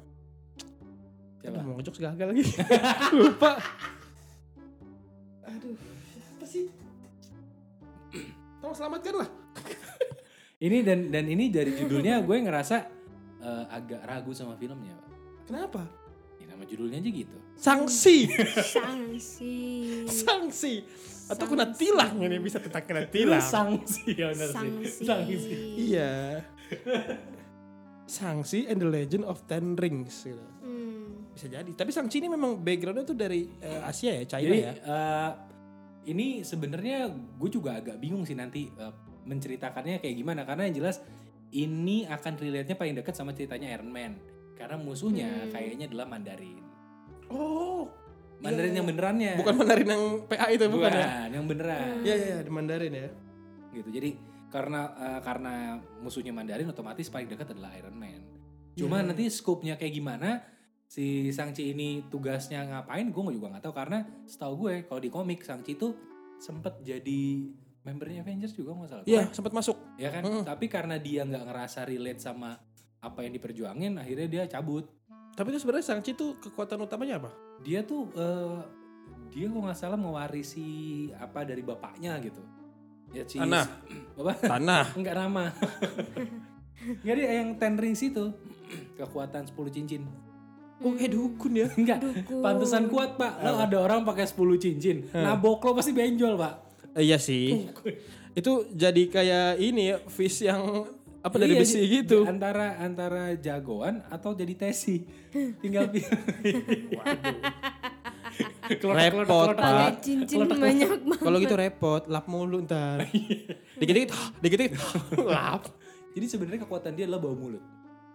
[1.42, 1.58] Siapa?
[1.58, 2.44] Aduh, mau ngejokes gagal lagi.
[3.18, 3.58] Lupa.
[5.50, 5.76] Aduh,
[6.14, 6.66] siapa sih?
[8.60, 9.30] Tolong selamatkan lah.
[10.66, 12.78] Ini dan dan ini dari judulnya gue ngerasa
[13.40, 15.12] eh, agak ragu sama filmnya pak.
[15.48, 15.88] Kenapa?
[16.36, 17.38] Ya, nama judulnya aja gitu.
[17.56, 18.28] Sanksi.
[18.76, 19.56] Sanksi.
[20.12, 20.84] Sanksi.
[21.32, 23.40] Atau kena tilang ini bisa tentang kena tilang.
[23.40, 24.56] Sanksi ya benar sih.
[24.60, 25.04] Sanksi.
[25.08, 25.58] Sanksi.
[25.80, 26.44] Iya.
[28.04, 30.44] Sanksi and the Legend of Ten Rings gitu.
[30.60, 31.29] Hmm.
[31.40, 31.72] Bisa jadi.
[31.72, 34.72] Tapi Sanksi ini memang backgroundnya tuh dari eh, Asia ya, China Jadi ya.
[34.76, 35.30] eh,
[36.06, 41.00] ini sebenarnya gue juga agak bingung sih nanti eh, menceritakannya kayak gimana karena yang jelas
[41.50, 44.20] ini akan relate-nya paling dekat sama ceritanya Iron Man
[44.54, 45.52] karena musuhnya Hmm.
[45.56, 46.60] kayaknya adalah Mandarin.
[47.32, 47.88] Oh.
[48.40, 49.34] Mandarin Iya, yang benerannya.
[49.36, 51.28] Bukan Mandarin yang PA itu bukan, ya?
[51.28, 52.04] yang beneran.
[52.04, 53.08] Iya iya di Mandarin ya.
[53.72, 53.88] Gitu.
[53.90, 54.10] Jadi
[54.48, 55.54] karena eh, karena
[56.00, 58.20] musuhnya Mandarin otomatis paling dekat adalah Iron Man.
[58.76, 59.08] Cuma Iya.
[59.08, 60.44] nanti scope-nya kayak gimana
[60.90, 65.46] si Shang-Chi ini tugasnya ngapain gue juga nggak tahu karena setahu gue kalau di komik
[65.46, 65.94] Shang-Chi itu
[66.42, 67.46] sempet jadi
[67.86, 69.06] membernya Avengers juga nggak salah.
[69.06, 69.78] Iya sempat masuk.
[70.02, 70.26] Ya kan?
[70.26, 70.44] Mm.
[70.50, 72.58] Tapi karena dia nggak ngerasa relate sama
[73.00, 74.90] apa yang diperjuangin, akhirnya dia cabut.
[75.38, 77.32] Tapi itu sebenarnya Shang-Chi tuh kekuatan utamanya apa?
[77.62, 78.60] Dia tuh eh,
[79.30, 82.42] dia kok nggak salah mewarisi apa dari bapaknya gitu.
[83.14, 83.66] Ya si Tanah.
[84.26, 84.34] apa?
[84.42, 84.86] Tanah.
[84.98, 85.46] Enggak nama.
[87.04, 88.34] Dia yang ten rings itu.
[89.00, 90.29] Kekuatan 10 cincin.
[90.80, 91.68] Oh kayak dukun ya.
[91.76, 92.00] Enggak.
[92.00, 92.40] Dukun.
[92.40, 93.44] Pantesan kuat, Pak.
[93.44, 94.98] Lo ada orang pakai 10 cincin.
[95.12, 96.54] Nabok lo pasti benjol, Pak.
[96.96, 97.68] Eh, iya sih.
[98.32, 100.88] itu jadi kayak ini ya, fish yang
[101.20, 102.24] apa dari Iya, besi gitu.
[102.24, 105.04] Antara antara jagoan atau jadi tesi.
[105.60, 106.08] Tinggal pilih.
[107.00, 107.38] Waduh.
[108.70, 109.94] Repot, Pakai Pak.
[110.00, 111.20] cincin banyak banget.
[111.20, 113.04] Kalau gitu repot, lap mulu ntar.
[113.82, 114.78] Dikit-dikit, dikit-dikit,
[115.34, 115.68] lap.
[116.14, 117.64] Jadi sebenarnya kekuatan dia adalah bau mulut.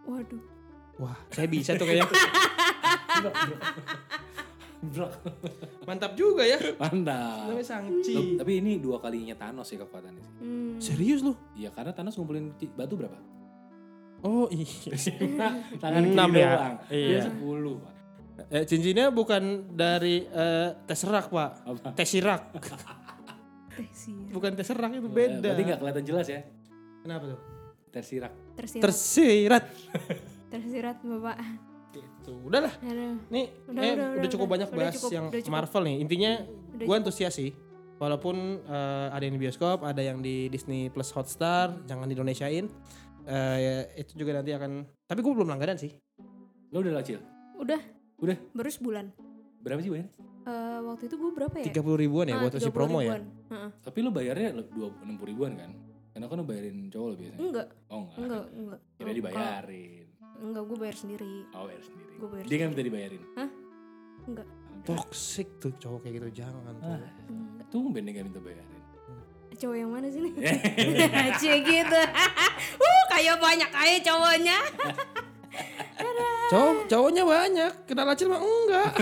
[0.06, 0.40] Waduh.
[0.96, 2.06] Wah, saya bisa tuh kayaknya.
[4.84, 5.08] Bro.
[5.88, 6.60] Mantap juga ya.
[6.76, 7.48] Mantap.
[7.48, 8.36] Namanya Loh, Sangchi.
[8.36, 10.32] Tapi ini dua kalinya Thanos ya kekuatannya sih.
[10.44, 10.76] Hmm.
[10.76, 11.32] Serius lu?
[11.56, 13.16] Iya karena Thanos ngumpulin batu berapa?
[14.20, 14.92] Oh iya.
[15.82, 16.48] Tangan Enam kiri ya?
[16.52, 16.74] doang.
[16.92, 17.20] Iya.
[17.24, 17.92] Dia 10 Pak.
[18.50, 19.42] Eh, cincinnya bukan
[19.72, 21.88] dari eh, Tesseract pak, Apa?
[21.94, 22.44] Tesseract.
[23.74, 24.30] Tersirat.
[24.30, 25.38] Bukan terserak itu Eh, beda.
[25.50, 26.40] Berarti nggak kelihatan jelas ya.
[27.02, 27.40] Kenapa tuh?
[27.90, 28.32] Tersirak.
[28.54, 28.82] Tersirat.
[28.86, 29.64] Tersirat.
[30.54, 31.36] Tersirat bapak.
[31.90, 32.32] Gitu.
[32.42, 32.74] Udahlah.
[32.80, 33.18] Aduh.
[33.28, 34.54] Nih, Udah, eh, udah, udah, udah, cukup udah.
[34.54, 35.52] banyak Udah bahas cukup, yang udah cukup.
[35.52, 35.96] Marvel nih.
[35.98, 36.32] Intinya
[36.76, 37.50] gue antusias sih.
[37.94, 42.66] Walaupun eh, ada yang di bioskop, ada yang di Disney Plus Hotstar, jangan di Indonesiain.
[43.24, 44.70] Eh, ya, itu juga nanti akan.
[45.04, 45.90] Tapi gue belum langganan sih.
[46.70, 47.22] Lo udah lah Cil?
[47.56, 47.78] Udah.
[48.16, 48.36] Udah.
[48.50, 49.10] Baru sebulan.
[49.58, 50.06] Berapa sih bayar?
[50.44, 51.64] Eh, waktu itu gue berapa ya?
[51.64, 53.16] Tiga puluh ribuan ya Ah, buat isi 30 promo ya.
[53.16, 53.22] ribuan.
[53.48, 53.70] Heeh.
[53.80, 55.70] Tapi lo bayarnya dua enam puluh ribuan kan?
[56.12, 57.40] Karena kan lo bayarin cowok lo biasanya.
[57.40, 58.18] Enggak, Oh enggak.
[58.20, 58.80] enggak, enggak.
[58.92, 60.03] Kira Oh, dibayarin.
[60.42, 61.34] Enggak, gue bayar sendiri.
[61.54, 62.12] Oh bayar sendiri.
[62.18, 63.22] Gue bayar Dia kan minta dibayarin.
[64.24, 64.48] Enggak.
[64.84, 66.84] Toxic tuh cowok kayak gitu jangan tuh.
[66.84, 67.00] Ah,
[67.72, 68.82] tumben dia gak minta bayarin.
[69.54, 70.32] Cowok yang mana sih nih?
[71.40, 72.00] Cie gitu.
[72.84, 74.58] uh, kayak banyak aja cowoknya.
[76.50, 78.92] Cowok cowoknya banyak, kenal acil mah enggak.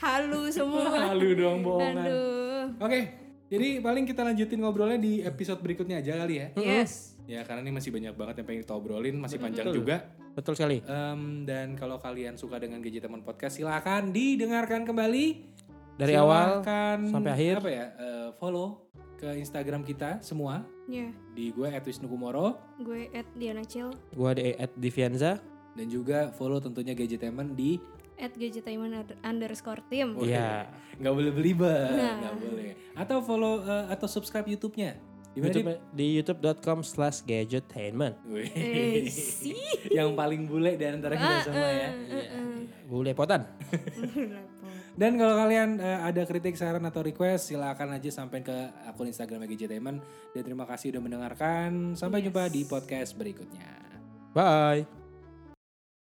[0.00, 1.12] Halu semua.
[1.12, 2.04] Malu dong bohongan.
[2.04, 2.64] Aduh.
[2.80, 3.00] Oke,
[3.48, 6.46] jadi paling kita lanjutin ngobrolnya di episode berikutnya aja kali ya.
[6.58, 7.13] Yes.
[7.24, 9.78] Ya karena ini masih banyak banget yang pengen kita obrolin, masih panjang Betul.
[9.80, 9.96] juga.
[10.34, 10.78] Betul sekali.
[10.82, 15.56] Em, dan kalau kalian suka dengan Gadget Teman Podcast, silahkan didengarkan kembali.
[15.94, 17.54] Dari awal Silahkan, sampai akhir.
[17.62, 17.86] Apa ya?
[17.94, 24.34] eh, follow ke Instagram kita semua Ya, di gue @wisnukumoro gue at Diana Chill, gua
[24.34, 25.38] di at Divianza.
[25.72, 27.78] dan juga follow tentunya Gadget Teman di
[28.14, 30.14] at Gadgetainment under- underscore team.
[30.14, 30.66] Oh, Iya.
[30.98, 32.14] nggak boleh belibet, Nah.
[32.20, 32.70] nggak boleh.
[32.94, 34.98] Atau follow eh, atau subscribe YouTube-nya.
[35.34, 38.14] Di mana YouTube, di youtube.com slash gadgetainment.
[38.30, 39.58] Eh, sih.
[39.98, 41.90] yang paling bule di antara kita semua ya.
[42.86, 43.42] Bule potan.
[44.94, 48.54] Dan kalau kalian eh, ada kritik, saran atau request, silakan aja sampai ke
[48.86, 49.98] akun Instagram Gadgetainment.
[50.30, 51.98] Dan terima kasih udah mendengarkan.
[51.98, 53.74] Sampai jumpa di podcast berikutnya.
[54.30, 55.03] Bye.